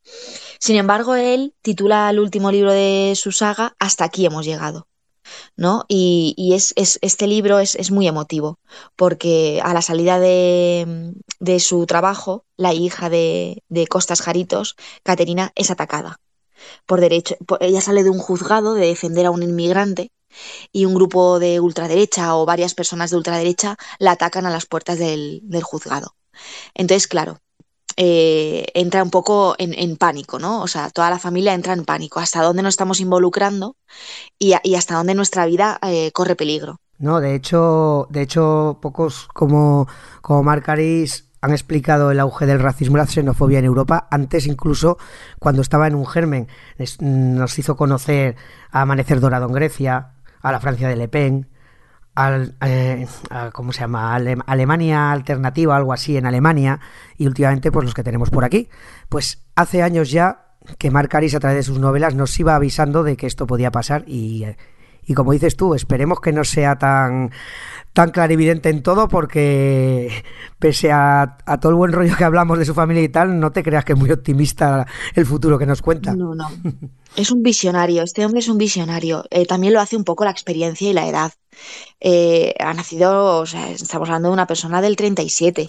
[0.59, 4.88] Sin embargo, él titula el último libro de su saga Hasta aquí hemos llegado.
[5.55, 5.86] ¿no?
[5.88, 8.59] Y, y es, este libro es, muy emotivo,
[8.95, 15.51] porque a la salida de, de su trabajo, la hija de, de, Costas Jaritos, Caterina,
[15.55, 16.19] es atacada.
[16.86, 20.11] Por derecho, ella sale de un juzgado de defender a un inmigrante
[20.71, 24.99] y un grupo de ultraderecha o varias personas de ultraderecha la atacan a las puertas
[24.99, 26.15] del, juzgado.
[26.73, 27.39] Entonces, claro,
[27.97, 30.61] eh, entra un poco en, pánico, ¿no?
[30.61, 32.19] O sea, toda la familia entra en pánico.
[32.19, 33.75] ¿Hasta dónde nos estamos involucrando
[34.38, 36.80] y, hasta dónde nuestra vida eh, corre peligro?
[36.97, 39.88] No, de hecho, de hecho, pocos como,
[40.21, 44.97] como Marcaris han explicado el auge del racismo y la xenofobia en Europa, antes incluso
[45.39, 46.47] cuando estaba en un germen.
[46.99, 48.36] Nos hizo conocer
[48.71, 51.48] a Amanecer Dorado en Grecia, a la Francia de Le Pen,
[52.16, 53.08] al, eh,
[53.54, 54.16] ¿cómo se llama?
[54.16, 56.80] Alemania Alternativa, algo así en Alemania,
[57.18, 58.70] y últimamente pues los que tenemos por aquí.
[59.08, 63.04] Pues hace años ya que Mark Harris a través de sus novelas nos iba avisando
[63.04, 64.46] de que esto podía pasar y,
[65.06, 67.32] y como dices tú, esperemos que no sea tan
[68.00, 70.24] tan clarividente en todo porque
[70.58, 73.62] pese a, todo el buen rollo que hablamos de su familia y tal, no te
[73.62, 76.16] creas que es muy optimista el futuro que nos cuenta.
[76.16, 76.47] No, no.
[77.18, 79.26] Es un visionario, este hombre es un visionario.
[79.32, 81.34] Eh, también lo hace un poco la experiencia y la edad.
[82.00, 85.68] Eh, ha nacido, o sea, estamos hablando de una persona del 37,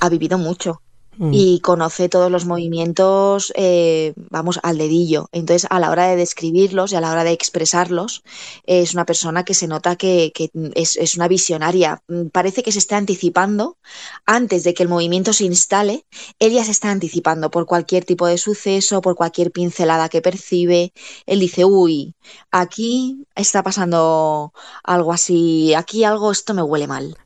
[0.00, 0.82] ha vivido mucho.
[1.18, 1.30] Mm.
[1.32, 5.28] y conoce todos los movimientos, eh, vamos, al dedillo.
[5.32, 8.22] Entonces, a la hora de describirlos y a la hora de expresarlos,
[8.66, 10.32] es una persona que se nota que,
[10.74, 12.02] es, una visionaria.
[12.06, 13.78] Mm, parece que se está anticipando
[14.26, 16.04] antes de que el movimiento se instale,
[16.38, 20.92] ella se está anticipando por cualquier tipo de suceso, por cualquier pincelada que percibe.
[21.26, 22.14] Él dice, uy,
[22.52, 24.52] aquí está pasando
[24.84, 27.16] algo así, aquí algo, esto me huele mal.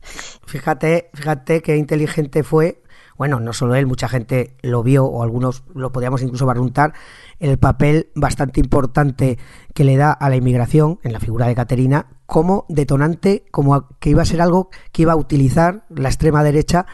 [0.47, 2.83] Fíjate, fíjate qué inteligente fue
[3.23, 6.93] bueno, no solo él, mucha gente lo vio o algunos lo podíamos incluso barruntar,
[7.39, 9.39] el papel bastante importante
[9.75, 14.11] que le da a la inmigración en la figura de Caterina como detonante, como que
[14.11, 16.85] iba a ser algo que iba a utilizar la extrema derecha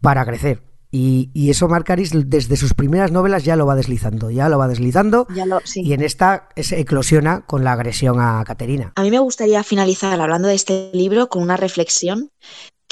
[0.00, 0.62] para crecer.
[0.90, 5.26] Y, eso Marcaris desde sus primeras novelas ya lo va deslizando, ya lo va deslizando.
[5.74, 8.92] Y en esta se eclosiona con la agresión a Caterina.
[8.96, 12.30] A mí me gustaría finalizar hablando de este libro con una reflexión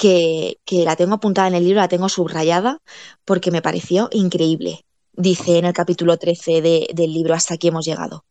[0.03, 2.81] que, la tengo apuntada en el libro, la tengo subrayada,
[3.23, 4.83] porque me pareció increíble.
[5.13, 6.61] Dice en el capítulo 13
[6.93, 8.25] del libro Hasta aquí hemos llegado.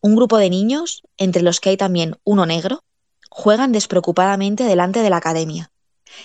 [0.00, 2.82] Un grupo de niños, entre los que hay también uno negro,
[3.30, 5.70] juegan despreocupadamente delante de la academia.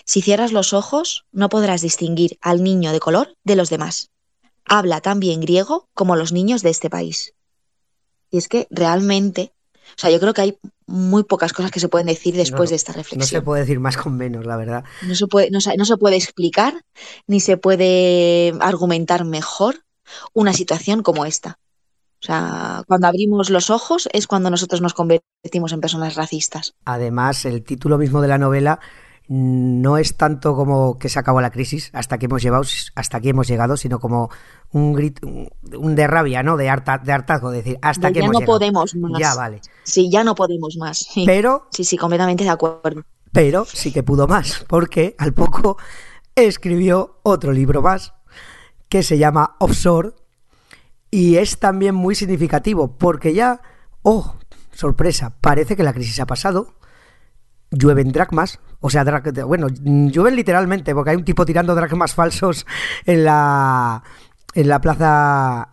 [0.06, 4.10] Si cierras los ojos, no podrás distinguir al niño de color de los demás.
[4.66, 7.34] Habla tan bien griego como los niños de este país.
[8.32, 9.54] Y es que realmente
[9.90, 10.58] o sea, yo creo que hay
[10.90, 13.20] muy pocas cosas que se pueden decir después de esta reflexión.
[13.20, 14.84] No se puede decir más con menos, la verdad.
[15.08, 16.84] No se puede, no, se puede explicar
[17.28, 19.84] ni se puede argumentar mejor
[20.34, 21.60] una situación como esta.
[22.22, 26.74] O sea, cuando abrimos los ojos es cuando nosotros nos convertimos en personas racistas.
[26.84, 28.80] Además, el título mismo de la novela
[29.30, 32.64] no es tanto como que se acabó la crisis, hasta aquí hemos llevado,
[32.96, 34.32] hasta aquí hemos llegado, sino como
[34.72, 36.58] un grito, un de rabia, ¿no?
[36.58, 38.34] De, harta, de hartazgo, decir, hasta llegado.
[38.34, 39.20] Ya no podemos más.
[39.20, 39.62] Ya vale.
[39.84, 41.08] Sí, ya no podemos más.
[41.28, 41.68] Pero.
[41.72, 43.04] Sí, sí, completamente de acuerdo.
[43.32, 45.78] Pero sí que pudo más, porque al poco
[46.34, 48.14] escribió otro libro más
[48.88, 50.14] que se llama Offshore
[51.12, 53.62] y es también muy significativo porque ya,
[54.02, 54.36] oh,
[54.72, 56.74] sorpresa, parece que la crisis ha pasado,
[57.70, 59.04] llueven dracmas, o sea,
[59.46, 62.66] bueno, llueven literalmente, porque hay un tipo tirando dracmas falsos
[63.06, 64.04] en la,
[64.54, 65.70] en la plaza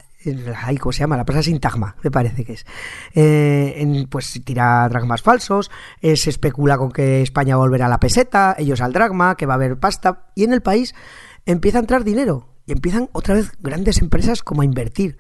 [0.81, 1.17] ¿cómo se llama?
[1.17, 2.67] La plaza Sintagma, me parece que es.
[3.15, 8.55] Eh, pues tira dragmas falsos, eh, se especula con que España volverá a la peseta,
[8.59, 10.95] ellos al dragma, que va a haber pasta, y en el país
[11.45, 15.19] empieza a entrar dinero, y empiezan otra vez grandes empresas como a invertir.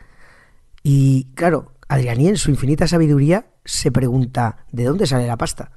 [0.82, 5.72] Y claro, Adrianí en su infinita sabiduría se pregunta, ¿de dónde sale la pasta?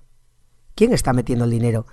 [0.79, 1.87] Quién está metiendo el dinero.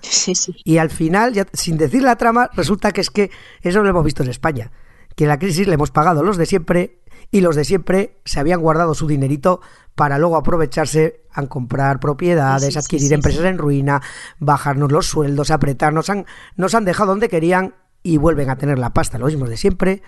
[0.64, 4.04] Y al final, ya, sin decir la trama, resulta que es que eso lo hemos
[4.04, 4.70] visto en España.
[5.16, 7.00] Que en la crisis le hemos pagado los de siempre
[7.32, 9.60] y los de siempre se habían guardado su dinerito
[9.96, 14.02] para luego aprovecharse a comprar propiedades, adquirir empresas en ruina,
[14.38, 16.24] bajarnos los sueldos, apretarnos, han,
[16.54, 17.74] nos han dejado donde querían
[18.04, 20.02] y vuelven a tener la pasta, los mismos de siempre,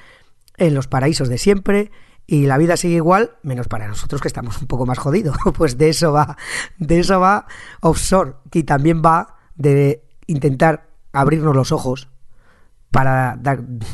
[0.57, 1.91] en los paraísos de siempre
[2.31, 5.37] y la vida sigue igual, menos para nosotros que estamos un poco más jodidos.
[5.57, 6.37] Pues de eso va,
[6.79, 7.47] de eso va
[7.81, 12.09] Offshore, y también va de intentar abrirnos los ojos
[12.91, 13.39] para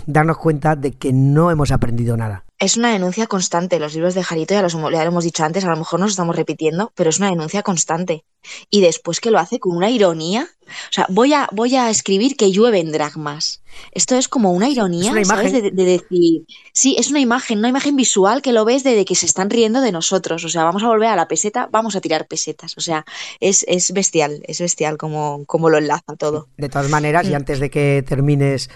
[0.06, 3.78] darnos cuenta de que no hemos aprendido nada es una denuncia constante.
[3.78, 6.10] Los libros de Jarito, ya, los, ya lo hemos dicho antes, a lo mejor nos
[6.10, 8.24] estamos repitiendo, pero es una denuncia constante.
[8.70, 10.48] Y después que lo hace con una ironía.
[10.66, 13.62] O sea, voy a, voy a escribir que llueven dragmas.
[13.92, 15.52] Esto es como una ironía, ¿sabes?
[15.52, 16.44] De, decir.
[16.72, 19.80] Sí, es una imagen, una imagen visual que lo ves de, que se están riendo
[19.80, 20.44] de nosotros.
[20.44, 22.76] O sea, vamos a volver a la peseta, vamos a tirar pesetas.
[22.76, 23.04] O sea,
[23.40, 26.48] es, es bestial, es bestial como, como lo enlaza todo.
[26.56, 27.36] De todas maneras, y mm.
[27.36, 28.70] antes de que termines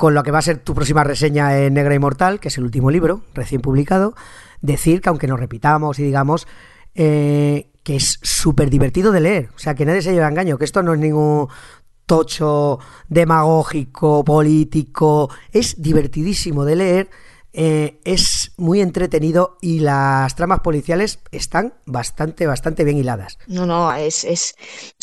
[0.00, 2.64] con lo que va a ser tu próxima reseña en Negra Inmortal, que es el
[2.64, 4.14] último libro recién publicado,
[4.62, 6.48] decir que aunque nos repitamos y digamos
[6.94, 10.56] eh, que es súper divertido de leer, o sea, que nadie se lleve a engaño,
[10.56, 11.48] que esto no es ningún
[12.06, 12.78] tocho
[13.10, 17.10] demagógico, político, es divertidísimo de leer.
[17.52, 23.36] Eh, es muy entretenido y las tramas policiales están bastante, bastante bien hiladas.
[23.48, 24.54] No, no, es, es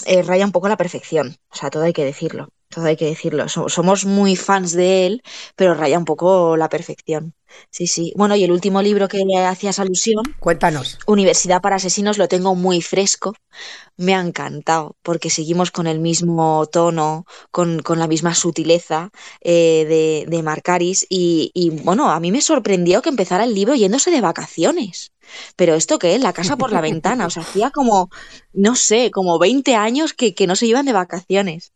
[0.07, 2.49] eh, raya un poco la perfección, o sea, todo hay que decirlo.
[2.69, 3.47] Todo hay que decirlo.
[3.49, 5.23] Somos muy fans de él,
[5.55, 7.33] pero raya un poco la perfección.
[7.69, 8.13] Sí, sí.
[8.15, 10.23] Bueno, y el último libro que le hacías alusión.
[10.39, 10.99] Cuéntanos.
[11.07, 13.33] Universidad para Asesinos lo tengo muy fresco.
[13.95, 19.11] Me ha encantado, porque seguimos con el mismo tono, con, la misma sutileza
[19.41, 21.05] eh, de, de Marcaris.
[21.09, 25.13] Y, y bueno, a mí me sorprendió que empezara el libro yéndose de vacaciones.
[25.55, 28.09] Pero esto qué es, la casa por la ventana, o sea, hacía como,
[28.53, 31.73] no sé, como 20 años que, no se iban de vacaciones.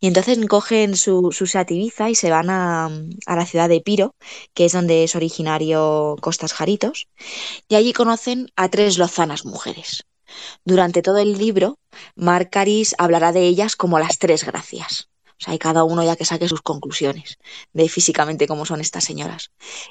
[0.00, 2.86] Y entonces cogen su, su Ibiza y se van a,
[3.26, 4.14] a, la ciudad de Piro,
[4.54, 7.08] que es donde es originario Costas Jaritos,
[7.68, 10.04] y allí conocen a tres lozanas mujeres.
[10.64, 11.78] Durante todo el libro,
[12.14, 15.08] Marcaris hablará de ellas como las tres gracias.
[15.42, 17.38] O sea, hay cada uno ya que saque sus conclusiones
[17.72, 19.50] de físicamente cómo son estas señoras.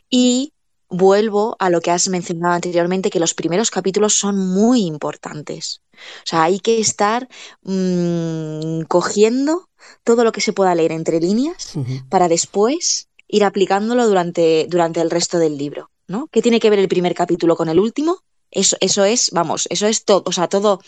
[0.10, 0.54] Y
[0.92, 5.82] vuelvo a lo que has mencionado anteriormente, que los primeros capítulos son muy importantes.
[5.94, 7.28] O sea, hay que estar
[7.64, 9.70] mmm, cogiendo
[10.04, 11.74] todo lo que se pueda leer entre líneas
[12.10, 15.90] para después ir aplicándolo durante, durante el resto del libro.
[16.08, 16.28] ¿no?
[16.28, 18.20] ¿Qué tiene que ver el primer capítulo con el último?
[18.52, 20.82] Eso, eso es, vamos, eso es todo, o sea, todo,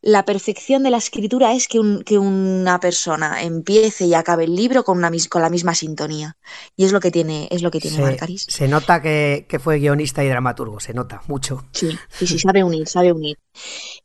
[0.00, 1.78] la perfección de la escritura es que,
[2.18, 6.38] una persona empiece y acabe el libro con, una, con la misma sintonía.
[6.74, 8.46] Y es lo que tiene, es lo que tiene Marcaris.
[8.48, 11.66] Se nota que, fue guionista y dramaturgo, se nota mucho.
[11.72, 13.38] Sí, sí, sí, sabe unir, sabe unir.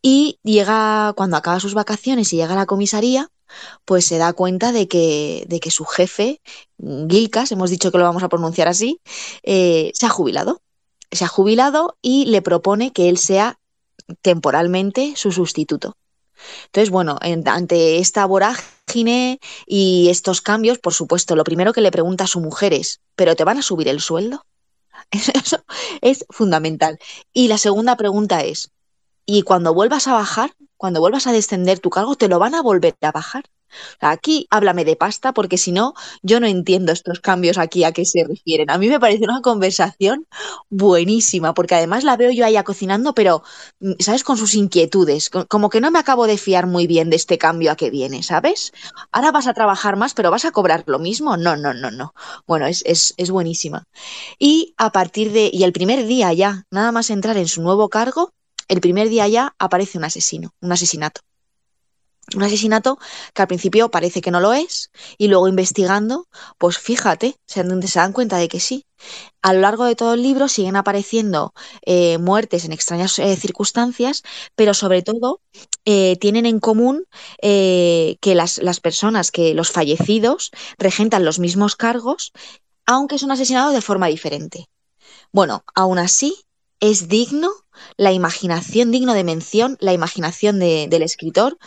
[0.02, 3.30] Y llega, cuando acaba sus vacaciones y llega a la comisaría,
[3.86, 6.42] pues se da cuenta de que, de que su jefe,
[6.78, 9.00] Gilkas, hemos dicho que lo vamos a pronunciar así,
[9.44, 10.62] eh, se ha jubilado
[11.12, 13.60] se ha jubilado y le propone que él sea
[14.22, 15.96] temporalmente su sustituto.
[16.66, 22.26] Entonces, bueno, ante esta vorágine y estos cambios, por supuesto, lo primero que le pregunta
[22.26, 24.46] a su mujer es, ¿pero te van a subir el sueldo?
[25.12, 25.64] Eso
[26.02, 27.00] es fundamental.
[27.34, 28.72] Y la segunda pregunta es,
[29.26, 32.62] ¿y cuando vuelvas a bajar, cuando vuelvas a descender tu cargo, te lo van a
[32.62, 33.46] volver a bajar?
[34.00, 38.06] Aquí háblame de pasta porque si no, yo no entiendo estos cambios aquí a qué
[38.06, 38.70] se refieren.
[38.70, 40.26] A mí me parece una conversación
[40.70, 43.44] buenísima porque además la veo yo allá cocinando, pero,
[43.80, 44.24] mm, ¿sabes?
[44.24, 45.30] Con sus inquietudes.
[45.30, 48.24] Como que no me acabo de fiar muy bien de este cambio a que viene,
[48.24, 48.72] ¿sabes?
[49.12, 51.38] Ahora vas a trabajar más, pero vas a cobrar lo mismo.
[51.38, 52.14] No, no, no, no.
[52.46, 53.84] Bueno, es, es, es buenísima.
[54.40, 57.90] Y a partir de, y el primer día ya, nada más entrar en su nuevo
[57.90, 58.32] cargo,
[58.68, 61.22] el primer día ya aparece un asesino, un asesinato.
[62.36, 63.00] Un asesinato
[63.34, 66.28] que al principio parece que no lo es y luego investigando,
[66.58, 68.86] pues fíjate, se, dan cuenta de que sí.
[69.42, 71.54] A lo largo de todo el libro siguen apareciendo
[71.86, 74.24] eh, muertes en extrañas eh, circunstancias,
[74.56, 75.40] pero sobre todo
[75.86, 77.06] eh, tienen en común
[77.42, 82.34] que las, las personas, que los fallecidos regentan los mismos cargos,
[82.86, 84.68] aunque son asesinados de forma diferente.
[85.32, 86.36] Bueno, aún así
[86.82, 87.52] es digno
[87.96, 91.58] la imaginación, digno de mención, la imaginación del escritor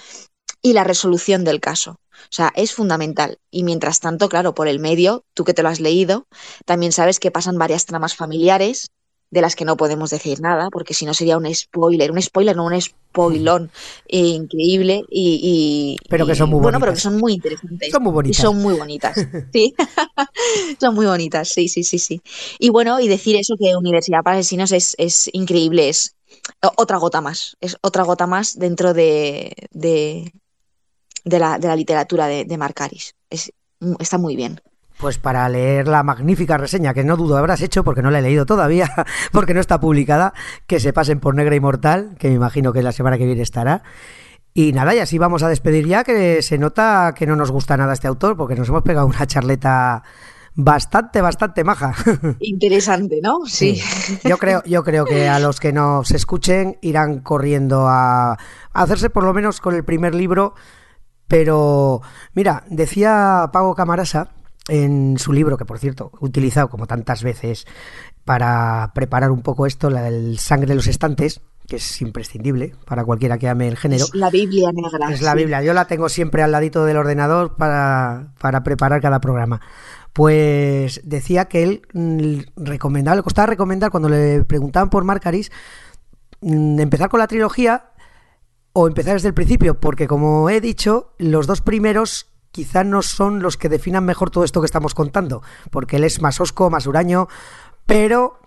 [0.62, 2.00] y la resolución del caso.
[2.24, 3.38] O sea, es fundamental.
[3.50, 6.26] Y mientras tanto, claro, por el medio, tú que te lo has leído,
[6.66, 8.90] también sabes que pasan varias tramas familiares
[9.30, 12.56] de las que no podemos decir nada, porque si no sería un spoiler, un spoiler,
[12.56, 13.70] no un spoilón
[14.08, 17.90] increíble y, Pero que son muy Bueno, pero que son muy interesantes.
[17.92, 18.38] Son muy bonitas.
[18.38, 19.16] Y son muy bonitas,
[19.52, 19.74] sí.
[20.80, 22.20] son muy bonitas, sí, sí, sí, sí.
[22.58, 26.16] Y bueno, y decir eso que Universidad para Asesinos es, es increíble, es
[26.76, 30.32] otra gota más, es otra gota más dentro de, de
[31.24, 33.14] la, de la literatura de, de Marcaris.
[33.28, 33.52] Es,
[33.98, 34.60] está muy bien.
[34.98, 38.22] Pues para leer la magnífica reseña, que no dudo habrás hecho porque no la he
[38.22, 38.90] leído todavía,
[39.32, 40.34] porque no está publicada,
[40.66, 43.82] que se pasen por Negra Inmortal, que me imagino que la semana que viene estará.
[44.52, 47.76] Y nada, y así vamos a despedir ya, que se nota que no nos gusta
[47.78, 50.02] nada este autor, porque nos hemos pegado una charleta
[50.54, 51.94] bastante, bastante maja.
[52.40, 53.46] Interesante, ¿no?
[53.46, 53.80] Sí.
[54.24, 58.36] Yo creo, yo creo que a los que nos escuchen irán corriendo a
[58.74, 60.54] hacerse por lo menos con el primer libro
[61.30, 62.02] pero,
[62.34, 64.30] mira, decía Pago Camarasa
[64.66, 67.68] en su libro, que por cierto he utilizado como tantas veces
[68.24, 73.04] para preparar un poco esto, la del sangre de los estantes, que es imprescindible para
[73.04, 74.06] cualquiera que ame el género.
[74.06, 75.12] Es la Biblia negra.
[75.12, 75.62] Es la Biblia.
[75.62, 79.60] Yo la tengo siempre al ladito del ordenador para, para preparar cada programa.
[80.12, 85.52] Pues decía que él mm, recomendaba, le costaba recomendar cuando le preguntaban por Marcaris,
[86.40, 87.89] mm, empezar con la trilogía
[88.72, 93.42] o empezar desde el principio, porque como he dicho, los dos primeros quizá no son
[93.42, 96.86] los que definan mejor todo esto que estamos contando, porque él es más osco, más
[96.86, 97.28] huraño,
[97.86, 98.40] pero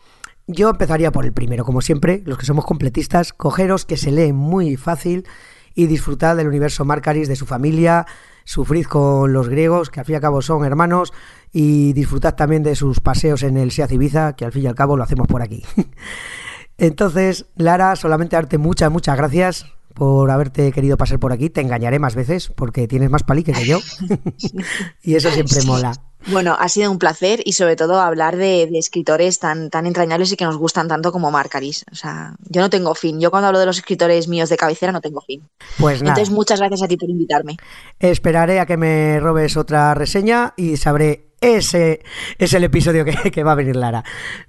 [0.48, 4.34] yo empezaría por el primero, como siempre, los que somos completistas, cogeros que se lee
[4.34, 5.26] muy fácil
[5.74, 8.06] y disfrutad del universo Marcaris, de su familia,
[8.44, 11.14] sufrid con los griegos, que al fin y al cabo son hermanos,
[11.52, 14.76] y disfrutad también de sus paseos en el Seat Ibiza, que al fin y al
[14.76, 15.64] cabo lo hacemos por aquí.
[16.78, 21.50] Entonces, Lara, solamente darte muchas, muchas gracias por haberte querido pasar por aquí.
[21.50, 23.80] Te engañaré más veces porque tienes más palique que yo.
[25.04, 25.94] y eso siempre mola.
[26.28, 30.38] Bueno, ha sido un placer y sobre todo hablar de, escritores tan, tan entrañables y
[30.38, 31.86] que nos gustan tanto como Marcaris.
[31.92, 33.20] O sea, yo no tengo fin.
[33.20, 35.48] Yo cuando hablo de los escritores míos de cabecera no tengo fin.
[35.78, 36.14] Pues nada.
[36.14, 37.58] Entonces, muchas gracias a ti por invitarme.
[38.00, 42.02] Esperaré a que me robes otra reseña y sabré ese
[42.38, 44.04] es el episodio que, que va a venir Lara.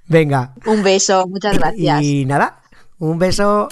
[0.07, 0.53] Venga.
[0.65, 2.01] Un beso, muchas gracias.
[2.01, 2.61] Y nada,
[2.99, 3.67] un beso.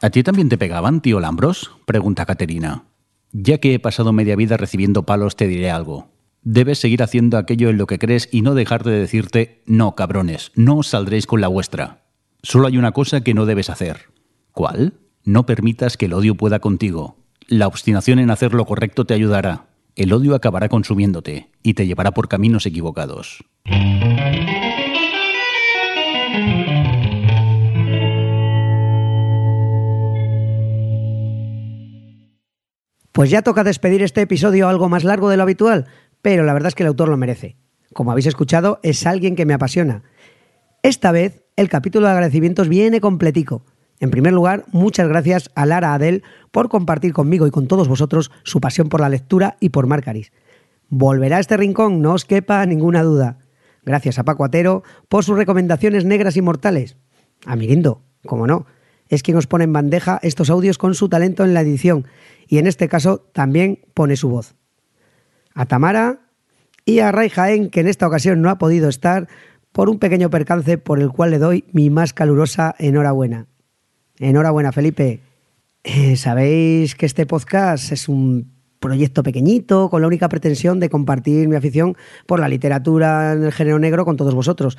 [0.00, 1.72] ¿A ti también te pegaban, tío Lambros?
[1.84, 2.84] Pregunta Caterina.
[3.32, 6.10] Ya que he pasado media vida recibiendo palos, te diré algo.
[6.42, 10.52] Debes seguir haciendo aquello en lo que crees y no dejar de decirte, no, cabrones,
[10.54, 12.04] no os saldréis con la vuestra.
[12.42, 14.12] Solo hay una cosa que no debes hacer.
[14.52, 14.94] ¿Cuál?
[15.24, 17.16] No permitas que el odio pueda contigo.
[17.48, 19.66] La obstinación en hacer lo correcto te ayudará.
[19.96, 23.44] El odio acabará consumiéndote y te llevará por caminos equivocados.
[33.18, 35.86] Pues ya toca despedir este episodio algo más largo de lo habitual,
[36.22, 37.56] pero la verdad es que el autor lo merece.
[37.92, 40.04] Como habéis escuchado, es alguien que me apasiona.
[40.84, 43.64] Esta vez, el capítulo de agradecimientos viene completico.
[43.98, 46.22] En primer lugar, muchas gracias a Lara Adel
[46.52, 50.30] por compartir conmigo y con todos vosotros su pasión por la lectura y por Marcaris.
[50.88, 53.38] Volverá a este rincón, no os quepa ninguna duda.
[53.84, 56.96] Gracias a Paco Atero por sus recomendaciones negras y mortales.
[57.46, 58.66] A Mirindo, como no,
[59.08, 62.06] es quien os pone en bandeja estos audios con su talento en la edición
[62.46, 64.54] y en este caso también pone su voz.
[65.54, 66.20] A Tamara
[66.84, 69.28] y a Ray Jaén, que en esta ocasión no ha podido estar
[69.72, 73.46] por un pequeño percance por el cual le doy mi más calurosa enhorabuena.
[74.18, 75.20] Enhorabuena, Felipe.
[75.84, 81.48] Eh, Sabéis que este podcast es un proyecto pequeñito con la única pretensión de compartir
[81.48, 84.78] mi afición por la literatura en el género negro con todos vosotros.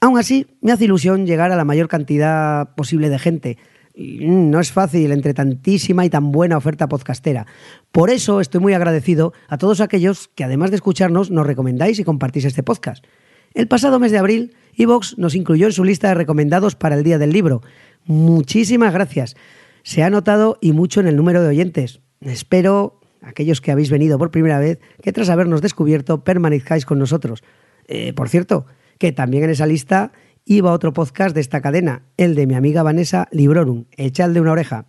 [0.00, 3.58] Aún así, me hace ilusión llegar a la mayor cantidad posible de gente,
[3.94, 7.46] no es fácil entre tantísima y tan buena oferta podcastera.
[7.92, 12.04] Por eso estoy muy agradecido a todos aquellos que además de escucharnos nos recomendáis y
[12.04, 13.04] compartís este podcast.
[13.52, 17.02] El pasado mes de abril, Evox nos incluyó en su lista de recomendados para el
[17.02, 17.62] Día del Libro.
[18.04, 19.36] Muchísimas gracias.
[19.82, 22.00] Se ha notado y mucho en el número de oyentes.
[22.20, 27.42] Espero, aquellos que habéis venido por primera vez, que tras habernos descubierto permanezcáis con nosotros.
[27.88, 28.66] Eh, por cierto,
[28.98, 30.12] que también en esa lista
[30.44, 34.52] iba otro podcast de esta cadena, el de mi amiga Vanessa Librorum, Echal de una
[34.52, 34.86] oreja.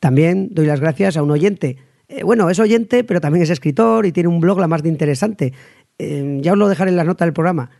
[0.00, 1.78] También doy las gracias a un oyente.
[2.08, 4.88] Eh, bueno, es oyente, pero también es escritor y tiene un blog la más de
[4.88, 5.52] interesante.
[5.98, 7.70] Eh, ya os lo dejaré en la nota del programa.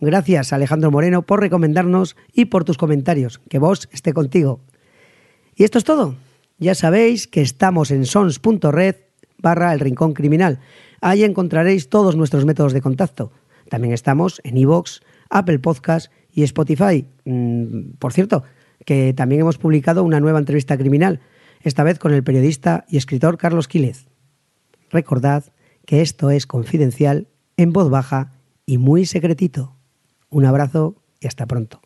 [0.00, 3.40] Gracias, Alejandro Moreno, por recomendarnos y por tus comentarios.
[3.48, 4.60] Que vos esté contigo.
[5.54, 6.16] Y esto es todo.
[6.58, 8.96] Ya sabéis que estamos en sons.red
[9.38, 10.60] barra el rincón criminal.
[11.00, 13.32] Ahí encontraréis todos nuestros métodos de contacto.
[13.68, 15.00] También estamos en iVoox,
[15.30, 17.06] Apple Podcast y Spotify.
[17.24, 18.44] Mm, por cierto,
[18.84, 21.18] que también hemos publicado una nueva entrevista criminal,
[21.62, 24.06] esta vez con el periodista y escritor Carlos Quílez.
[24.90, 25.44] Recordad
[25.86, 27.26] que esto es confidencial,
[27.56, 28.32] en voz baja
[28.66, 29.74] y muy secretito.
[30.28, 31.80] Un abrazo y hasta pronto.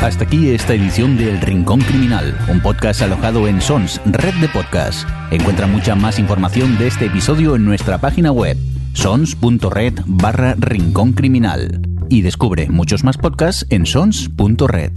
[0.00, 4.48] Hasta aquí esta edición de El Rincón Criminal, un podcast alojado en Sons, red de
[4.48, 5.06] podcast.
[5.30, 8.56] Encuentra mucha más información de este episodio en nuestra página web
[9.00, 14.92] sons.red barra rincón criminal y descubre muchos más podcasts en sons.red.